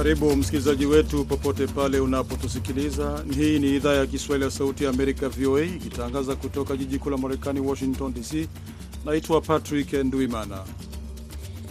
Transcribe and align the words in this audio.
Karibu 0.00 0.36
msikilizaji 0.36 0.86
wetu 0.86 1.24
popote 1.24 1.66
pale 1.66 2.00
unapotusikiliza. 2.00 3.24
Hii 3.36 3.58
ni 3.58 3.76
idhaa 3.76 3.94
ya 3.94 4.06
Kiswahili 4.06 4.44
ya 4.44 4.50
Sauti 4.50 4.84
ya 4.84 4.90
Amerika, 4.90 5.28
VOA, 5.28 5.62
ikitangaza 5.64 6.36
kutoka 6.36 6.76
jiji 6.76 6.98
kuu 6.98 7.10
la 7.10 7.16
Marekani, 7.16 7.60
Washington 7.60 8.14
DC. 8.14 8.48
Naitwa 9.04 9.40
Patrick 9.40 9.92
Ndwimana 9.92 10.64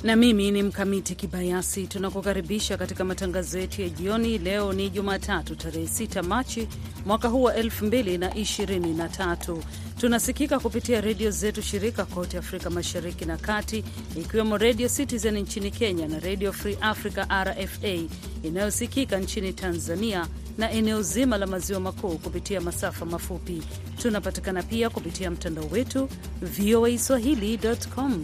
na 0.03 0.15
mimi 0.15 0.51
ni 0.51 0.63
Mkamiti 0.63 1.15
Kibayasi. 1.15 1.87
Tunakukaribisha 1.87 2.77
katika 2.77 3.03
matangazo 3.03 3.59
yetu 3.59 3.81
ya 3.81 3.89
jioni. 3.89 4.37
Leo 4.37 4.73
ni 4.73 4.89
Jumatatu, 4.89 5.55
tarehe 5.55 5.85
6 5.85 6.23
Machi 6.23 6.67
mwaka 7.05 7.27
huu 7.27 7.43
wa 7.43 7.53
2023. 7.57 9.57
Tunasikika 9.99 10.59
kupitia 10.59 11.01
redio 11.01 11.31
zetu 11.31 11.61
shirika 11.61 12.05
kote 12.05 12.37
Afrika 12.37 12.69
Mashariki 12.69 13.25
na 13.25 13.37
Kati, 13.37 13.83
ikiwemo 14.15 14.57
Redio 14.57 14.89
Citizen 14.89 15.37
nchini 15.37 15.71
Kenya 15.71 16.07
na 16.07 16.19
Redio 16.19 16.53
Free 16.53 16.77
Africa 16.81 17.25
RFA 17.43 17.99
inayosikika 18.43 19.17
nchini 19.19 19.53
Tanzania 19.53 20.27
na 20.57 20.71
eneo 20.71 21.01
zima 21.01 21.37
la 21.37 21.47
maziwa 21.47 21.79
makuu 21.79 22.17
kupitia 22.17 22.61
masafa 22.61 23.05
mafupi. 23.05 23.61
Tunapatikana 24.01 24.63
pia 24.63 24.89
kupitia 24.89 25.31
mtandao 25.31 25.65
wetu 25.71 26.09
voa 26.41 26.97
swahili.com. 26.97 28.23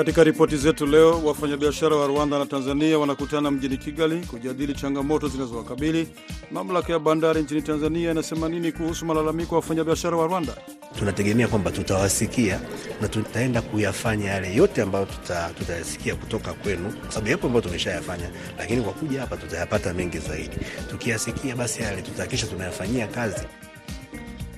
Katika 0.00 0.24
ripoti 0.24 0.56
zetu 0.56 0.86
leo, 0.86 1.20
wafanyabiashara 1.24 1.96
wa 1.96 2.06
Rwanda 2.06 2.38
na 2.38 2.46
Tanzania 2.46 2.98
wanakutana 2.98 3.50
mjini 3.50 3.76
Kigali 3.76 4.26
kujadili 4.26 4.74
changamoto 4.74 5.28
zinazowakabili. 5.28 6.08
Mamlaka 6.50 6.92
ya 6.92 6.98
bandari 6.98 7.42
nchini 7.42 7.62
Tanzania 7.62 8.10
inasema 8.10 8.48
nini 8.48 8.72
kuhusu 8.72 9.06
malalamiko 9.06 9.54
ya 9.54 9.56
wafanyabiashara 9.60 10.16
wa 10.16 10.26
Rwanda? 10.26 10.52
Tunategemea 10.98 11.48
kwamba 11.48 11.70
tutawasikia 11.70 12.60
na 13.00 13.08
tutaenda 13.08 13.62
kuyafanya 13.62 14.30
yale 14.30 14.54
yote 14.54 14.82
ambayo 14.82 15.06
tutayasikia 15.58 16.14
tuta 16.14 16.24
kutoka 16.24 16.52
kwenu, 16.52 16.92
kwa 16.92 17.10
sababu 17.12 17.30
yapo 17.30 17.46
ambayo 17.46 17.62
tumeshayafanya, 17.62 18.30
lakini 18.58 18.82
kwa 18.82 18.92
kuja 18.92 19.20
hapa 19.20 19.36
tutayapata 19.36 19.94
mengi 19.94 20.18
zaidi. 20.18 20.56
Tukiyasikia 20.90 21.56
basi 21.56 21.82
yale 21.82 22.02
tutahakikisha 22.02 22.46
tunayafanyia 22.46 23.06
kazi. 23.06 23.46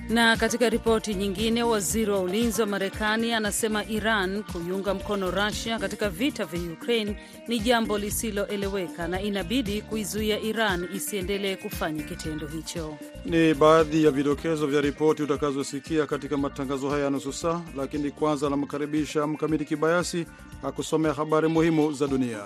Na 0.09 0.37
katika 0.37 0.69
ripoti 0.69 1.13
nyingine, 1.13 1.63
waziri 1.63 2.11
wa 2.11 2.19
ulinzi 2.19 2.61
wa 2.61 2.67
Marekani 2.67 3.33
anasema 3.33 3.85
Iran 3.85 4.43
kuiunga 4.43 4.93
mkono 4.93 5.31
Rusia 5.31 5.79
katika 5.79 6.09
vita 6.09 6.45
vya 6.45 6.73
Ukraine 6.73 7.17
ni 7.47 7.59
jambo 7.59 7.97
lisiloeleweka 7.97 9.07
na 9.07 9.21
inabidi 9.21 9.81
kuizuia 9.81 10.39
Iran 10.39 10.87
isiendelee 10.95 11.55
kufanya 11.55 12.03
kitendo 12.03 12.47
hicho. 12.47 12.97
Ni 13.25 13.53
baadhi 13.53 14.03
ya 14.03 14.11
vidokezo 14.11 14.67
vya 14.67 14.81
ripoti 14.81 15.23
utakazosikia 15.23 16.05
katika 16.05 16.37
matangazo 16.37 16.89
haya 16.89 17.03
ya 17.03 17.09
nusu 17.09 17.33
saa, 17.33 17.61
lakini 17.77 18.11
kwanza 18.11 18.47
anamkaribisha 18.47 19.27
Mkamiti 19.27 19.65
Kibayasi 19.65 20.25
akusomea 20.63 21.13
habari 21.13 21.47
muhimu 21.47 21.91
za 21.93 22.07
dunia. 22.07 22.39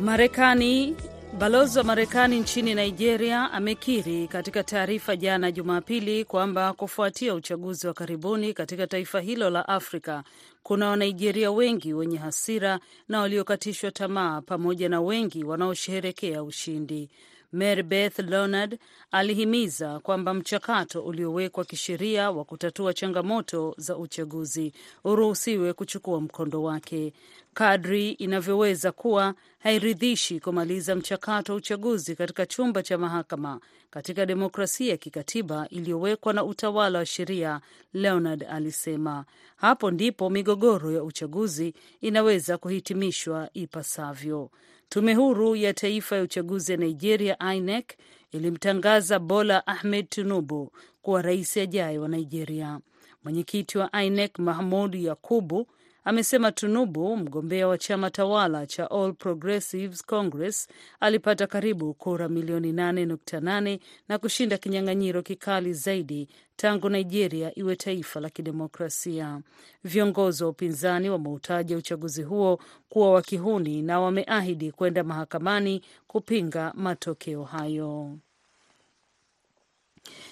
Marekani. 0.00 0.96
Balozi 1.38 1.78
wa 1.78 1.84
Marekani 1.84 2.40
nchini 2.40 2.74
Nigeria 2.74 3.50
amekiri 3.52 4.28
katika 4.28 4.64
taarifa 4.64 5.16
jana 5.16 5.52
Jumapili 5.52 6.24
kwamba 6.24 6.72
kufuatia 6.72 7.34
uchaguzi 7.34 7.86
wa 7.86 7.94
karibuni 7.94 8.54
katika 8.54 8.86
taifa 8.86 9.20
hilo 9.20 9.50
la 9.50 9.68
Afrika 9.68 10.24
kuna 10.62 10.88
Wanigeria 10.88 11.50
wengi 11.50 11.92
wenye 11.94 12.16
hasira 12.18 12.80
na 13.08 13.20
waliokatishwa 13.20 13.90
tamaa 13.90 14.40
pamoja 14.40 14.88
na 14.88 15.00
wengi 15.00 15.44
wanaosherehekea 15.44 16.42
ushindi. 16.42 17.08
Mary 17.52 17.82
Beth 17.82 18.18
Leonard 18.18 18.78
alihimiza 19.10 19.98
kwamba 19.98 20.34
mchakato 20.34 21.02
uliowekwa 21.02 21.64
kisheria 21.64 22.30
wa 22.30 22.44
kutatua 22.44 22.94
changamoto 22.94 23.74
za 23.78 23.96
uchaguzi 23.96 24.72
uruhusiwe 25.04 25.72
kuchukua 25.72 26.20
mkondo 26.20 26.62
wake. 26.62 27.12
Kadri 27.58 28.10
inavyoweza 28.10 28.92
kuwa 28.92 29.34
hairidhishi 29.58 30.40
kumaliza 30.40 30.94
mchakato 30.94 31.52
wa 31.52 31.58
uchaguzi 31.58 32.16
katika 32.16 32.46
chumba 32.46 32.82
cha 32.82 32.98
mahakama 32.98 33.60
katika 33.90 34.26
demokrasia 34.26 34.90
ya 34.90 34.96
kikatiba 34.96 35.68
iliyowekwa 35.68 36.32
na 36.32 36.44
utawala 36.44 36.98
wa 36.98 37.06
sheria, 37.06 37.60
Leonard 37.92 38.44
alisema. 38.50 39.24
Hapo 39.56 39.90
ndipo 39.90 40.30
migogoro 40.30 40.92
ya 40.92 41.02
uchaguzi 41.02 41.74
inaweza 42.00 42.58
kuhitimishwa 42.58 43.48
ipasavyo. 43.54 44.50
Tume 44.88 45.14
huru 45.14 45.56
ya 45.56 45.74
taifa 45.74 46.16
ya 46.16 46.22
uchaguzi 46.22 46.72
ya 46.72 46.78
Nigeria, 46.78 47.36
INEC, 47.54 47.92
ilimtangaza 48.32 49.18
Bola 49.18 49.66
Ahmed 49.66 50.08
Tinubu 50.08 50.72
kuwa 51.02 51.22
rais 51.22 51.56
ajaye 51.56 51.98
wa 51.98 52.08
Nigeria. 52.08 52.80
Mwenyekiti 53.24 53.78
wa 53.78 54.02
INEC 54.02 54.38
Mahmud 54.38 54.94
Yakubu 54.94 55.66
amesema 56.08 56.52
Tunubu, 56.52 57.16
mgombea 57.16 57.68
wa 57.68 57.78
chama 57.78 58.10
tawala 58.10 58.66
cha 58.66 58.90
All 58.90 59.14
Progressives 59.14 60.02
Congress, 60.06 60.68
alipata 61.00 61.46
karibu 61.46 61.94
kura 61.94 62.28
milioni 62.28 62.72
8.8 62.72 63.78
na 64.08 64.18
kushinda 64.18 64.58
kinyang'anyiro 64.58 65.22
kikali 65.22 65.72
zaidi 65.74 66.28
tangu 66.56 66.88
Nigeria 66.88 67.58
iwe 67.58 67.76
taifa 67.76 68.20
la 68.20 68.30
kidemokrasia. 68.30 69.40
Viongozi 69.84 70.44
wa 70.44 70.50
upinzani 70.50 71.10
wameutaja 71.10 71.76
uchaguzi 71.76 72.22
huo 72.22 72.60
kuwa 72.88 73.10
wa 73.12 73.22
kihuni 73.22 73.82
na 73.82 74.00
wameahidi 74.00 74.72
kwenda 74.72 75.04
mahakamani 75.04 75.82
kupinga 76.06 76.72
matokeo 76.76 77.44
hayo. 77.44 78.18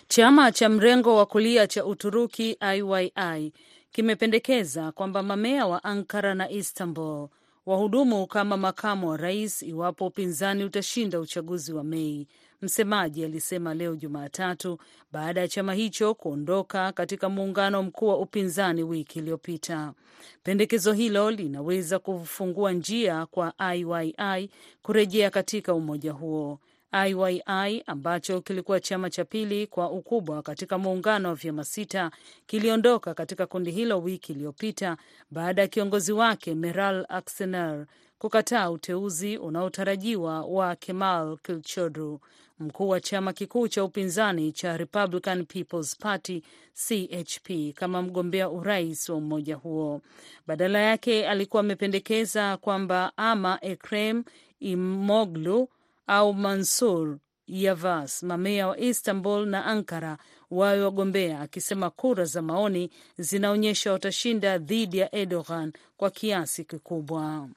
Chama 0.08 0.52
cha 0.52 0.68
mrengo 0.68 1.16
wa 1.16 1.26
kulia 1.26 1.66
cha 1.66 1.84
Uturuki 1.84 2.58
IYI 2.74 3.52
kimependekeza 3.96 4.92
kwamba 4.92 5.22
mamea 5.22 5.66
wa 5.66 5.84
Ankara 5.84 6.34
na 6.34 6.50
Istanbul 6.50 7.28
wahudumu 7.66 8.26
kama 8.26 8.56
makamu 8.56 9.08
wa 9.08 9.16
rais 9.16 9.62
iwapo 9.62 10.06
upinzani 10.06 10.64
utashinda 10.64 11.20
uchaguzi 11.20 11.72
wa 11.72 11.84
Mei. 11.84 12.26
Msemaji 12.62 13.24
alisema 13.24 13.74
leo 13.74 13.96
Jumatatu 13.96 14.78
baada 15.12 15.40
ya 15.40 15.48
chama 15.48 15.74
hicho 15.74 16.14
kuondoka 16.14 16.92
katika 16.92 17.28
muungano 17.28 17.82
mkuu 17.82 18.08
wa 18.08 18.18
upinzani 18.18 18.82
wiki 18.82 19.18
iliyopita. 19.18 19.92
Pendekezo 20.42 20.92
hilo 20.92 21.30
linaweza 21.30 21.98
kufungua 21.98 22.72
njia 22.72 23.26
kwa 23.26 23.52
IYI 23.74 24.50
kurejea 24.82 25.30
katika 25.30 25.74
umoja 25.74 26.12
huo. 26.12 26.58
IYI 26.92 27.82
ambacho 27.86 28.40
kilikuwa 28.40 28.80
chama 28.80 29.10
cha 29.10 29.24
pili 29.24 29.66
kwa 29.66 29.90
ukubwa 29.90 30.42
katika 30.42 30.78
muungano 30.78 31.28
wa 31.28 31.34
vyama 31.34 31.64
sita 31.64 32.10
kiliondoka 32.46 33.14
katika 33.14 33.46
kundi 33.46 33.70
hilo 33.70 34.00
wiki 34.00 34.32
iliyopita 34.32 34.96
baada 35.30 35.62
ya 35.62 35.68
kiongozi 35.68 36.12
wake 36.12 36.54
Meral 36.54 37.06
Aksener 37.08 37.86
kukataa 38.18 38.70
uteuzi 38.70 39.36
unaotarajiwa 39.38 40.40
wa 40.44 40.76
Kemal 40.76 41.38
Kilchodu, 41.42 42.20
mkuu 42.58 42.88
wa 42.88 43.00
chama 43.00 43.32
kikuu 43.32 43.68
cha 43.68 43.84
upinzani 43.84 44.52
cha 44.52 44.76
Republican 44.76 45.44
People's 45.46 45.96
Party 45.96 46.42
CHP, 46.74 47.72
kama 47.74 48.02
mgombea 48.02 48.50
urais 48.50 49.08
wa 49.08 49.16
umoja 49.16 49.56
huo. 49.56 50.00
Badala 50.46 50.78
yake 50.78 51.28
alikuwa 51.28 51.60
amependekeza 51.60 52.56
kwamba 52.56 53.12
ama 53.16 53.58
Ekrem 53.62 54.24
Imamoglu 54.60 55.68
au 56.06 56.34
Mansur 56.34 57.18
Yavas, 57.46 58.22
mamea 58.22 58.68
wa 58.68 58.78
Istanbul 58.78 59.46
na 59.46 59.64
Ankara, 59.66 60.18
wawe 60.50 60.82
wagombea, 60.84 61.40
akisema 61.40 61.90
kura 61.90 62.24
za 62.24 62.42
maoni 62.42 62.90
zinaonyesha 63.18 63.92
watashinda 63.92 64.58
dhidi 64.58 64.98
ya 64.98 65.14
Erdogan 65.14 65.72
kwa 65.96 66.10
kiasi 66.10 66.64
kikubwa. 66.64 67.48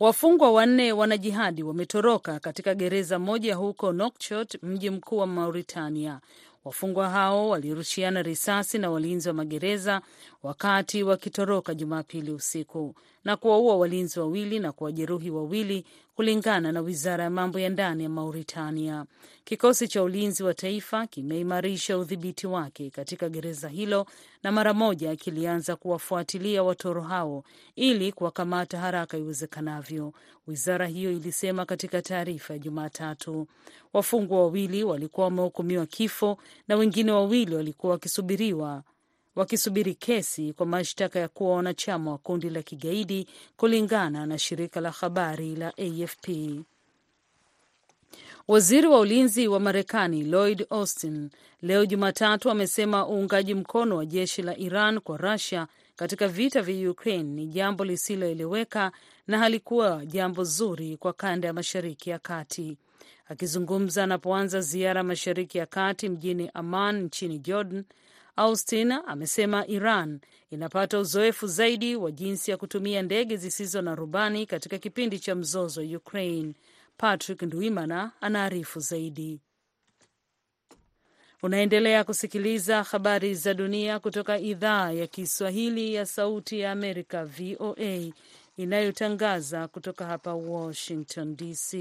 Wafungwa 0.00 0.52
wanne 0.52 0.92
wanajihadi 0.92 1.62
wametoroka 1.62 2.40
katika 2.40 2.74
gereza 2.74 3.18
moja 3.18 3.54
huko 3.54 3.92
Nouakchott, 3.92 4.62
mji 4.62 4.90
mkuu 4.90 5.16
wa 5.18 5.26
Mauritania. 5.26 6.20
Wafungwa 6.66 7.10
hao 7.10 7.48
walirushiana 7.48 8.22
risasi 8.22 8.78
na 8.78 8.90
walinzi 8.90 9.28
wa 9.28 9.34
magereza 9.34 10.00
wakati 10.42 11.02
wakitoroka 11.02 11.74
Jumapili 11.74 12.30
usiku 12.32 12.94
na 13.24 13.36
kuwaua 13.36 13.76
walinzi 13.76 14.20
wawili 14.20 14.58
na 14.58 14.72
kuwajeruhi 14.72 15.30
wawili, 15.30 15.84
kulingana 16.16 16.72
na 16.72 16.80
wizara 16.80 17.24
ya 17.24 17.30
mambo 17.30 17.58
ya 17.58 17.68
ndani 17.68 18.02
ya 18.02 18.08
Mauritania. 18.08 19.04
Kikosi 19.44 19.88
cha 19.88 20.02
ulinzi 20.02 20.42
wa 20.42 20.54
taifa 20.54 21.06
kimeimarisha 21.06 21.98
udhibiti 21.98 22.46
wake 22.46 22.90
katika 22.90 23.28
gereza 23.28 23.68
hilo 23.68 24.06
na 24.42 24.52
mara 24.52 24.74
moja 24.74 25.16
kilianza 25.16 25.76
kuwafuatilia 25.76 26.62
watoro 26.62 27.02
hao 27.02 27.44
ili 27.76 28.12
kuwakamata 28.12 28.78
haraka 28.78 29.16
iwezekanavyo, 29.18 30.12
wizara 30.46 30.86
hiyo 30.86 31.12
ilisema 31.12 31.64
katika 31.66 32.02
taarifa 32.02 32.52
ya 32.52 32.58
Jumatatu. 32.58 33.46
Wafungwa 33.92 34.38
wawili 34.40 34.84
walikuwa 34.84 35.24
wamehukumiwa 35.26 35.86
kifo 35.86 36.38
na 36.68 36.76
wengine 36.76 37.12
wawili 37.12 37.54
walikuwa 37.54 37.92
wakisubiriwa 37.92 38.82
wakisubiri 39.36 39.94
kesi 39.94 40.52
kwa 40.52 40.66
mashtaka 40.66 41.18
ya 41.18 41.28
kuwa 41.28 41.56
wanachama 41.56 42.10
wa 42.10 42.18
kundi 42.18 42.50
la 42.50 42.62
kigaidi, 42.62 43.28
kulingana 43.56 44.26
na 44.26 44.38
shirika 44.38 44.80
la 44.80 44.90
habari 44.90 45.56
la 45.56 45.72
AFP. 45.78 46.28
Waziri 48.48 48.86
wa 48.86 49.00
ulinzi 49.00 49.48
wa 49.48 49.60
Marekani 49.60 50.24
Lloyd 50.24 50.66
Austin 50.70 51.30
leo 51.62 51.86
Jumatatu 51.86 52.50
amesema 52.50 53.08
uungaji 53.08 53.54
mkono 53.54 53.96
wa 53.96 54.06
jeshi 54.06 54.42
la 54.42 54.56
Iran 54.58 55.00
kwa 55.00 55.16
Russia 55.16 55.66
katika 55.96 56.28
vita 56.28 56.62
vya 56.62 56.90
Ukraine 56.90 57.30
ni 57.34 57.46
jambo 57.46 57.84
lisiloeleweka 57.84 58.92
na 59.26 59.38
halikuwa 59.38 60.06
jambo 60.06 60.44
zuri 60.44 60.96
kwa 60.96 61.12
kanda 61.12 61.48
ya 61.48 61.54
Mashariki 61.54 62.10
ya 62.10 62.18
Kati. 62.18 62.76
Akizungumza 63.28 64.04
anapoanza 64.04 64.60
ziara 64.60 65.02
Mashariki 65.02 65.58
ya 65.58 65.66
Kati 65.66 66.08
mjini 66.08 66.50
Amman 66.54 67.02
nchini 67.02 67.38
Jordan, 67.38 67.84
Austin 68.36 68.92
amesema 68.92 69.66
Iran 69.66 70.20
inapata 70.50 70.98
uzoefu 70.98 71.46
zaidi 71.46 71.96
wa 71.96 72.10
jinsi 72.10 72.50
ya 72.50 72.56
kutumia 72.56 73.02
ndege 73.02 73.36
zisizo 73.36 73.82
na 73.82 73.94
rubani 73.94 74.46
katika 74.46 74.78
kipindi 74.78 75.18
cha 75.18 75.34
mzozo 75.34 75.80
wa 75.80 75.86
Ukraine. 75.86 76.54
Patrick 76.96 77.42
Ndwimana 77.42 78.12
anaarifu 78.20 78.80
zaidi. 78.80 79.40
Unaendelea 81.42 82.04
kusikiliza 82.04 82.82
habari 82.82 83.34
za 83.34 83.54
dunia 83.54 83.98
kutoka 83.98 84.38
idhaa 84.38 84.90
ya 84.92 85.06
Kiswahili 85.06 85.94
ya 85.94 86.06
Sauti 86.06 86.60
ya 86.60 86.72
Amerika, 86.72 87.24
VOA, 87.24 88.12
inayotangaza 88.56 89.68
kutoka 89.68 90.06
hapa 90.06 90.34
Washington 90.34 91.36
DC. 91.36 91.76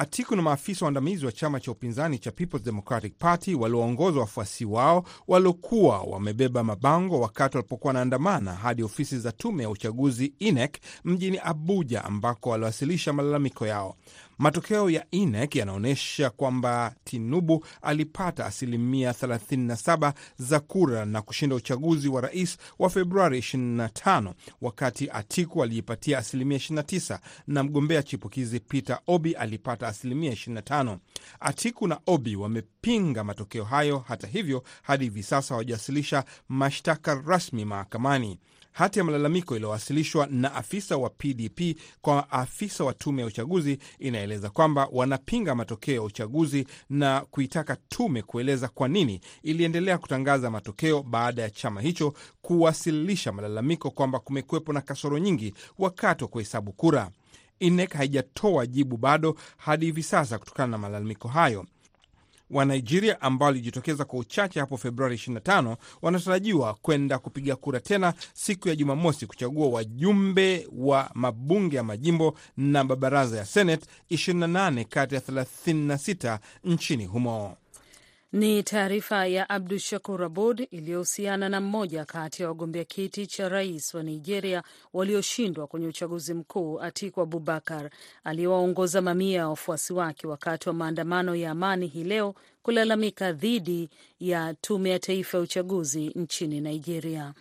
Atiku 0.00 0.36
na 0.36 0.42
maafisa 0.42 0.84
waandamizi 0.84 1.26
wa 1.26 1.32
chama 1.32 1.60
cha 1.60 1.70
upinzani 1.72 2.18
cha 2.18 2.30
Peoples 2.32 2.62
Democratic 2.64 3.14
Party 3.18 3.54
walioongoza 3.54 4.20
wafuasi 4.20 4.64
wao 4.64 5.04
waliokuwa 5.28 6.00
wamebeba 6.02 6.64
mabango 6.64 7.20
wakati 7.20 7.56
walipokuwa 7.56 7.88
wanaandamana 7.88 8.54
hadi 8.54 8.82
ofisi 8.82 9.18
za 9.18 9.32
tume 9.32 9.62
ya 9.62 9.70
uchaguzi 9.70 10.34
INEC 10.38 10.76
mjini 11.04 11.38
Abuja, 11.44 12.04
ambako 12.04 12.50
waliwasilisha 12.50 13.12
malalamiko 13.12 13.66
yao. 13.66 13.96
Matokeo 14.38 14.90
ya 14.90 15.06
INEC 15.10 15.56
yanaonyesha 15.56 16.30
kwamba 16.30 16.94
Tinubu 17.04 17.64
alipata 17.82 18.46
asilimia 18.46 19.12
37 19.12 20.12
za 20.38 20.60
kura 20.60 21.04
na 21.04 21.22
kushinda 21.22 21.56
uchaguzi 21.56 22.08
wa 22.08 22.20
rais 22.20 22.58
wa 22.78 22.90
Februari 22.90 23.38
25, 23.38 24.32
wakati 24.60 25.10
Atiku 25.10 25.62
alijipatia 25.62 26.18
asilimia 26.18 26.58
29 26.58 27.18
na 27.46 27.62
mgombea 27.62 28.02
chipukizi 28.02 28.60
Peter 28.60 29.00
Obi 29.06 29.32
alipata 29.34 29.88
asilimia 29.88 30.32
25. 30.32 30.98
Atiku 31.40 31.86
na 31.88 32.00
Obi 32.06 32.36
wamepinga 32.36 33.24
matokeo 33.24 33.64
hayo. 33.64 33.98
Hata 34.08 34.26
hivyo, 34.26 34.62
hadi 34.82 35.04
hivi 35.04 35.22
sasa 35.22 35.54
hawajawasilisha 35.54 36.24
mashtaka 36.48 37.14
rasmi 37.26 37.64
mahakamani. 37.64 38.38
Hati 38.78 38.98
ya 38.98 39.04
malalamiko 39.04 39.56
iliyowasilishwa 39.56 40.26
na 40.30 40.54
afisa 40.54 40.96
wa 40.96 41.10
PDP 41.10 41.60
kwa 42.00 42.30
afisa 42.30 42.84
wa 42.84 42.94
tume 42.94 43.22
ya 43.22 43.26
uchaguzi 43.28 43.78
inaeleza 43.98 44.50
kwamba 44.50 44.88
wanapinga 44.92 45.54
matokeo 45.54 45.94
ya 45.94 46.02
uchaguzi 46.02 46.66
na 46.90 47.20
kuitaka 47.20 47.76
tume 47.88 48.22
kueleza 48.22 48.68
kwa 48.68 48.88
nini 48.88 49.20
iliendelea 49.42 49.98
kutangaza 49.98 50.50
matokeo 50.50 51.02
baada 51.02 51.42
ya 51.42 51.50
chama 51.50 51.80
hicho 51.80 52.14
kuwasilisha 52.42 53.32
malalamiko 53.32 53.90
kwamba 53.90 54.18
kumekuwepo 54.20 54.72
na 54.72 54.80
kasoro 54.80 55.18
nyingi 55.18 55.54
wakati 55.78 56.24
wa 56.24 56.28
kuhesabu 56.30 56.72
kura. 56.72 57.10
INEC 57.60 57.92
haijatoa 57.92 58.66
jibu 58.66 58.96
bado 58.96 59.36
hadi 59.56 59.86
hivi 59.86 60.02
sasa 60.02 60.38
kutokana 60.38 60.70
na 60.70 60.78
malalamiko 60.78 61.28
hayo. 61.28 61.66
Wanigeria 62.50 63.20
ambao 63.20 63.46
walijitokeza 63.46 64.04
kwa 64.04 64.18
uchache 64.18 64.60
hapo 64.60 64.76
Februari 64.76 65.16
25 65.16 65.76
wanatarajiwa 66.02 66.74
kwenda 66.74 67.18
kupiga 67.18 67.56
kura 67.56 67.80
tena 67.80 68.14
siku 68.34 68.68
ya 68.68 68.76
Jumamosi 68.76 69.26
kuchagua 69.26 69.68
wajumbe 69.68 70.68
wa 70.76 71.10
mabunge 71.14 71.76
ya 71.76 71.82
majimbo 71.84 72.34
na 72.56 72.84
mabaraza 72.84 73.36
ya 73.38 73.44
Senate 73.44 73.86
28 74.10 74.84
kati 74.84 75.14
ya 75.14 75.20
36 75.20 76.38
nchini 76.64 77.06
humo. 77.06 77.56
Ni 78.32 78.62
taarifa 78.62 79.26
ya 79.26 79.50
Abdu 79.50 79.78
Shakur 79.78 80.24
Abud 80.24 80.68
iliyohusiana 80.70 81.48
na 81.48 81.60
mmoja 81.60 82.04
kati 82.04 82.42
ya 82.42 82.48
wagombea 82.48 82.84
kiti 82.84 83.26
cha 83.26 83.48
rais 83.48 83.94
wa 83.94 84.02
Nigeria 84.02 84.62
walioshindwa 84.92 85.66
kwenye 85.66 85.86
uchaguzi 85.86 86.34
mkuu, 86.34 86.80
Atiku 86.80 87.20
Abubakar, 87.20 87.90
aliyewaongoza 88.24 89.02
mamia 89.02 89.38
ya 89.38 89.48
wafuasi 89.48 89.92
wake 89.92 90.26
wakati 90.26 90.68
wa 90.68 90.74
maandamano 90.74 91.34
ya 91.34 91.50
amani 91.50 91.86
hii 91.86 92.04
leo 92.04 92.34
kulalamika 92.62 93.32
dhidi 93.32 93.88
ya 94.20 94.54
tume 94.54 94.90
ya 94.90 94.98
taifa 94.98 95.38
ya 95.38 95.42
uchaguzi 95.44 96.06
nchini 96.08 96.60
Nigeria. 96.60 97.34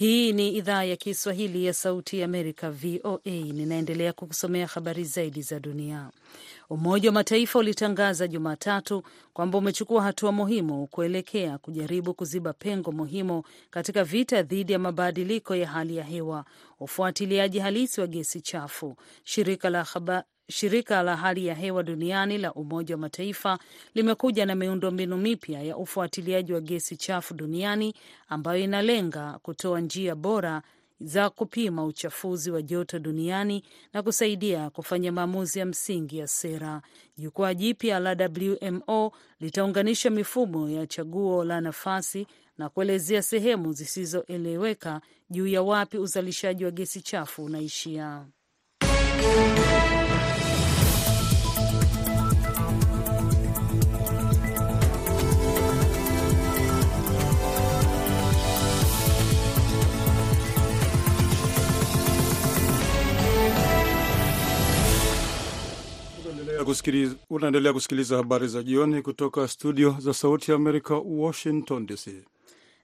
Hii 0.00 0.32
ni 0.32 0.48
idhaa 0.48 0.84
ya 0.84 0.96
Kiswahili 0.96 1.64
ya 1.64 1.72
Sauti 1.74 2.18
ya 2.18 2.24
Amerika, 2.24 2.70
VOA. 2.70 3.20
Ninaendelea 3.24 4.12
kukusomea 4.12 4.66
habari 4.66 5.04
zaidi 5.04 5.42
za 5.42 5.60
dunia. 5.60 6.10
Umoja 6.70 7.08
wa 7.08 7.12
Mataifa 7.12 7.58
ulitangaza 7.58 8.28
Jumatatu 8.28 9.02
kwamba 9.32 9.58
umechukua 9.58 10.02
hatua 10.02 10.32
muhimu 10.32 10.86
kuelekea 10.86 11.58
kujaribu 11.58 12.14
kuziba 12.14 12.52
pengo 12.52 12.92
muhimu 12.92 13.42
katika 13.70 14.04
vita 14.04 14.42
dhidi 14.42 14.72
ya 14.72 14.78
mabadiliko 14.78 15.54
ya 15.56 15.68
hali 15.68 15.96
ya 15.96 16.04
hewa, 16.04 16.44
ufuatiliaji 16.80 17.58
halisi 17.58 18.00
wa 18.00 18.06
gesi 18.06 18.40
chafu. 18.40 18.96
Shirika 19.24 19.70
la 19.70 19.84
haba 19.84 20.24
Shirika 20.50 21.02
la 21.02 21.16
hali 21.16 21.46
ya 21.46 21.54
hewa 21.54 21.82
duniani 21.82 22.38
la 22.38 22.52
Umoja 22.54 22.94
wa 22.94 23.00
Mataifa 23.00 23.58
limekuja 23.94 24.46
na 24.46 24.54
miundombinu 24.54 25.16
mipya 25.16 25.62
ya 25.62 25.76
ufuatiliaji 25.76 26.52
wa 26.52 26.60
gesi 26.60 26.96
chafu 26.96 27.34
duniani 27.34 27.94
ambayo 28.28 28.60
inalenga 28.64 29.38
kutoa 29.42 29.80
njia 29.80 30.14
bora 30.14 30.62
za 31.00 31.30
kupima 31.30 31.84
uchafuzi 31.84 32.50
wa 32.50 32.62
joto 32.62 32.98
duniani 32.98 33.64
na 33.92 34.02
kusaidia 34.02 34.70
kufanya 34.70 35.12
maamuzi 35.12 35.58
ya 35.58 35.66
msingi 35.66 36.18
ya 36.18 36.26
sera. 36.28 36.82
Jukwaa 37.18 37.54
jipya 37.54 37.98
la 37.98 38.16
WMO 38.36 39.12
litaunganisha 39.40 40.10
mifumo 40.10 40.68
ya 40.70 40.86
chaguo 40.86 41.44
la 41.44 41.60
nafasi 41.60 42.26
na 42.58 42.68
kuelezea 42.68 43.22
sehemu 43.22 43.72
zisizoeleweka 43.72 45.00
juu 45.30 45.46
ya 45.46 45.62
wapi 45.62 45.98
uzalishaji 45.98 46.64
wa 46.64 46.70
gesi 46.70 47.00
chafu 47.00 47.44
unaishia. 47.44 48.26
Unaendelea 67.30 67.72
kusikiliza 67.72 68.16
habari 68.16 68.48
za 68.48 68.62
jioni 68.62 69.02
kutoka 69.02 69.48
studio 69.48 69.96
za 69.98 70.14
Sauti 70.14 70.50
ya 70.50 70.56
Amerika, 70.56 70.94
Washington 70.96 71.86
DC. 71.86 72.08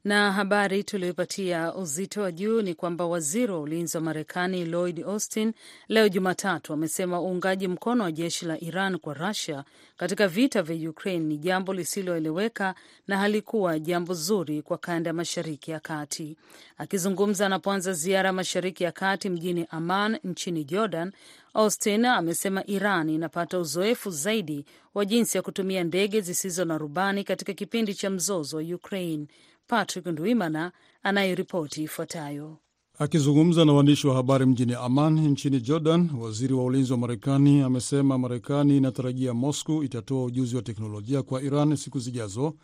Na 0.06 0.32
habari 0.32 0.84
tuliyopatia 0.84 1.74
uzito 1.74 2.22
wa 2.22 2.32
juu 2.32 2.62
ni 2.62 2.74
kwamba 2.74 3.06
waziri 3.06 3.52
wa 3.52 3.60
ulinzi 3.60 3.96
wa 3.96 4.02
Marekani 4.02 4.64
Lloyd 4.64 5.00
Austin 5.04 5.52
leo 5.88 6.08
Jumatatu 6.08 6.72
amesema 6.72 7.20
uungaji 7.20 7.68
mkono 7.68 8.04
wa 8.04 8.12
jeshi 8.12 8.44
la 8.46 8.60
Iran 8.60 8.98
kwa 8.98 9.14
Russia 9.14 9.64
katika 9.96 10.28
vita 10.28 10.62
vya 10.62 10.90
Ukraine 10.90 11.24
ni 11.24 11.38
jambo 11.38 11.74
lisiloeleweka 11.74 12.74
na 13.08 13.18
halikuwa 13.18 13.78
jambo 13.78 14.14
zuri 14.14 14.62
kwa 14.62 14.78
kanda 14.78 15.10
ya 15.10 15.14
Mashariki 15.14 15.70
ya 15.70 15.80
Kati. 15.80 16.36
Akizungumza 16.78 17.46
anapoanza 17.46 17.92
ziara 17.92 18.26
ya 18.26 18.32
Mashariki 18.32 18.84
ya 18.84 18.92
Kati 18.92 19.28
mjini 19.30 19.66
Amman 19.70 20.18
nchini 20.24 20.64
Jordan, 20.64 21.12
Austin 21.54 22.04
amesema 22.04 22.66
Iran 22.66 23.08
inapata 23.10 23.58
uzoefu 23.58 24.10
zaidi 24.10 24.64
wa 24.94 25.04
jinsi 25.04 25.36
ya 25.38 25.42
kutumia 25.42 25.84
ndege 25.84 26.20
zisizo 26.20 26.64
na 26.64 26.78
rubani 26.78 27.24
katika 27.24 27.52
kipindi 27.52 27.94
cha 27.94 28.10
mzozo 28.10 28.56
wa 28.56 28.62
Ukraine. 28.62 29.26
Patrick 29.70 30.06
Ndwimana 30.06 30.72
anayeripoti 31.02 31.82
ifuatayo. 31.82 32.56
Akizungumza 32.98 33.64
na 33.64 33.72
waandishi 33.72 34.06
wa 34.06 34.14
habari 34.14 34.46
mjini 34.46 34.74
Amman 34.74 35.28
nchini 35.28 35.60
Jordan, 35.60 36.10
waziri 36.20 36.54
wa 36.54 36.64
ulinzi 36.64 36.92
wa 36.92 36.98
Marekani 36.98 37.60
amesema 37.62 38.18
Marekani 38.18 38.76
inatarajia 38.76 39.34
Moscow 39.34 39.84
itatoa 39.84 40.24
ujuzi 40.24 40.56
wa 40.56 40.62
teknolojia 40.62 41.22
kwa 41.22 41.42
Iran 41.42 41.76
siku 41.76 41.98
zijazo 41.98 42.54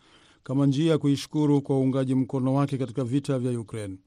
kama 0.43 0.65
njia 0.65 0.91
ya 0.91 0.97
kuishukuru 0.97 1.61
kwa 1.61 1.77
uungaji 1.79 2.15
mkono 2.15 2.53
wake 2.53 2.77
katika 2.77 3.03
vita 3.03 3.39
vya 3.39 3.59
Ukraine. 3.59 3.97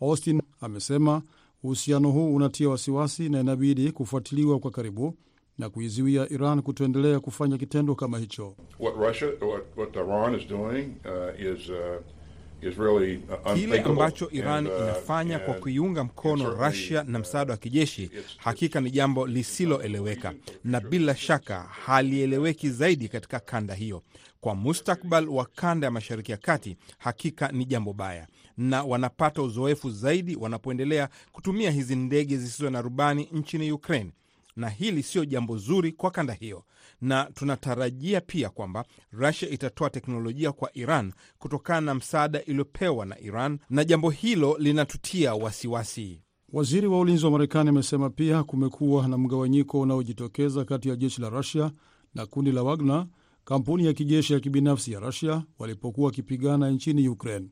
Austin 0.00 0.42
amesema 0.60 1.22
uhusiano 1.62 2.10
huu 2.10 2.34
unatia 2.34 2.68
wasiwasi 2.68 3.28
na 3.28 3.40
inabidi 3.40 3.92
kufuatiliwa 3.92 4.58
kwa 4.58 4.70
karibu 4.70 5.14
na 5.58 5.70
kuizuia 5.70 6.28
Iran 6.32 6.62
kutoendelea 6.62 7.20
kufanya 7.20 7.58
kitendo 7.58 7.94
kama 7.94 8.18
hicho. 8.18 8.56
What 8.80 8.96
Russia, 8.96 9.28
what, 9.28 9.64
what 9.76 9.96
Iran 9.96 10.34
is 10.40 10.48
doing, 10.48 10.84
uh, 11.04 11.40
is, 11.40 11.68
uh, 11.68 12.00
is 12.08 12.21
really 12.62 13.16
uh, 13.44 13.54
Kile 13.54 13.80
ambacho 13.80 14.28
Iran 14.30 14.66
And, 14.66 14.68
uh, 14.68 14.82
inafanya 14.82 15.38
kwa 15.38 15.54
kuiunga 15.54 16.04
mkono 16.04 16.50
Russia 16.50 17.04
na 17.06 17.18
msaada 17.18 17.52
wa 17.52 17.56
kijeshi 17.56 18.10
hakika 18.36 18.80
ni 18.80 18.90
jambo 18.90 19.26
lisiloeleweka 19.26 20.32
na 20.64 20.80
bila 20.80 21.16
shaka 21.16 21.60
halieleweki 21.62 22.70
zaidi 22.70 23.08
katika 23.08 23.40
kanda 23.40 23.74
hiyo. 23.74 24.02
Kwa 24.40 24.54
mustakbal 24.54 25.28
wa 25.28 25.44
kanda 25.54 25.86
ya 25.86 25.90
Mashariki 25.90 26.32
ya 26.32 26.36
Kati, 26.38 26.76
hakika 26.98 27.48
ni 27.48 27.64
jambo 27.64 27.92
baya, 27.92 28.26
na 28.56 28.82
wanapata 28.84 29.42
uzoefu 29.42 29.90
zaidi 29.90 30.36
wanapoendelea 30.36 31.08
kutumia 31.32 31.70
hizi 31.70 31.96
ndege 31.96 32.36
zisizo 32.36 32.70
na 32.70 32.82
rubani 32.82 33.28
nchini 33.32 33.72
Ukraine 33.72 34.10
na 34.56 34.68
hili 34.68 35.02
sio 35.02 35.24
jambo 35.24 35.56
zuri 35.58 35.92
kwa 35.92 36.10
kanda 36.10 36.32
hiyo, 36.32 36.64
na 37.00 37.24
tunatarajia 37.34 38.20
pia 38.20 38.48
kwamba 38.50 38.84
Russia 39.12 39.48
itatoa 39.48 39.90
teknolojia 39.90 40.52
kwa 40.52 40.76
Iran 40.76 41.12
kutokana 41.38 41.80
na 41.80 41.94
msaada 41.94 42.42
iliyopewa 42.42 43.06
na 43.06 43.20
Iran, 43.20 43.58
na 43.70 43.84
jambo 43.84 44.10
hilo 44.10 44.56
linatutia 44.58 45.34
wasiwasi. 45.34 46.22
Waziri 46.52 46.86
wa 46.86 47.00
ulinzi 47.00 47.24
wa 47.24 47.30
Marekani 47.30 47.68
amesema 47.68 48.10
pia 48.10 48.42
kumekuwa 48.42 49.08
na 49.08 49.18
mgawanyiko 49.18 49.80
unaojitokeza 49.80 50.64
kati 50.64 50.88
ya 50.88 50.96
jeshi 50.96 51.20
la 51.20 51.28
Rusia 51.28 51.70
na 52.14 52.26
kundi 52.26 52.52
la 52.52 52.62
Wagner, 52.62 53.06
kampuni 53.44 53.86
ya 53.86 53.92
kijeshi 53.92 54.32
ya 54.32 54.40
kibinafsi 54.40 54.92
ya 54.92 55.00
Rusia, 55.00 55.42
walipokuwa 55.58 56.06
wakipigana 56.06 56.70
nchini 56.70 57.08
Ukraine. 57.08 57.48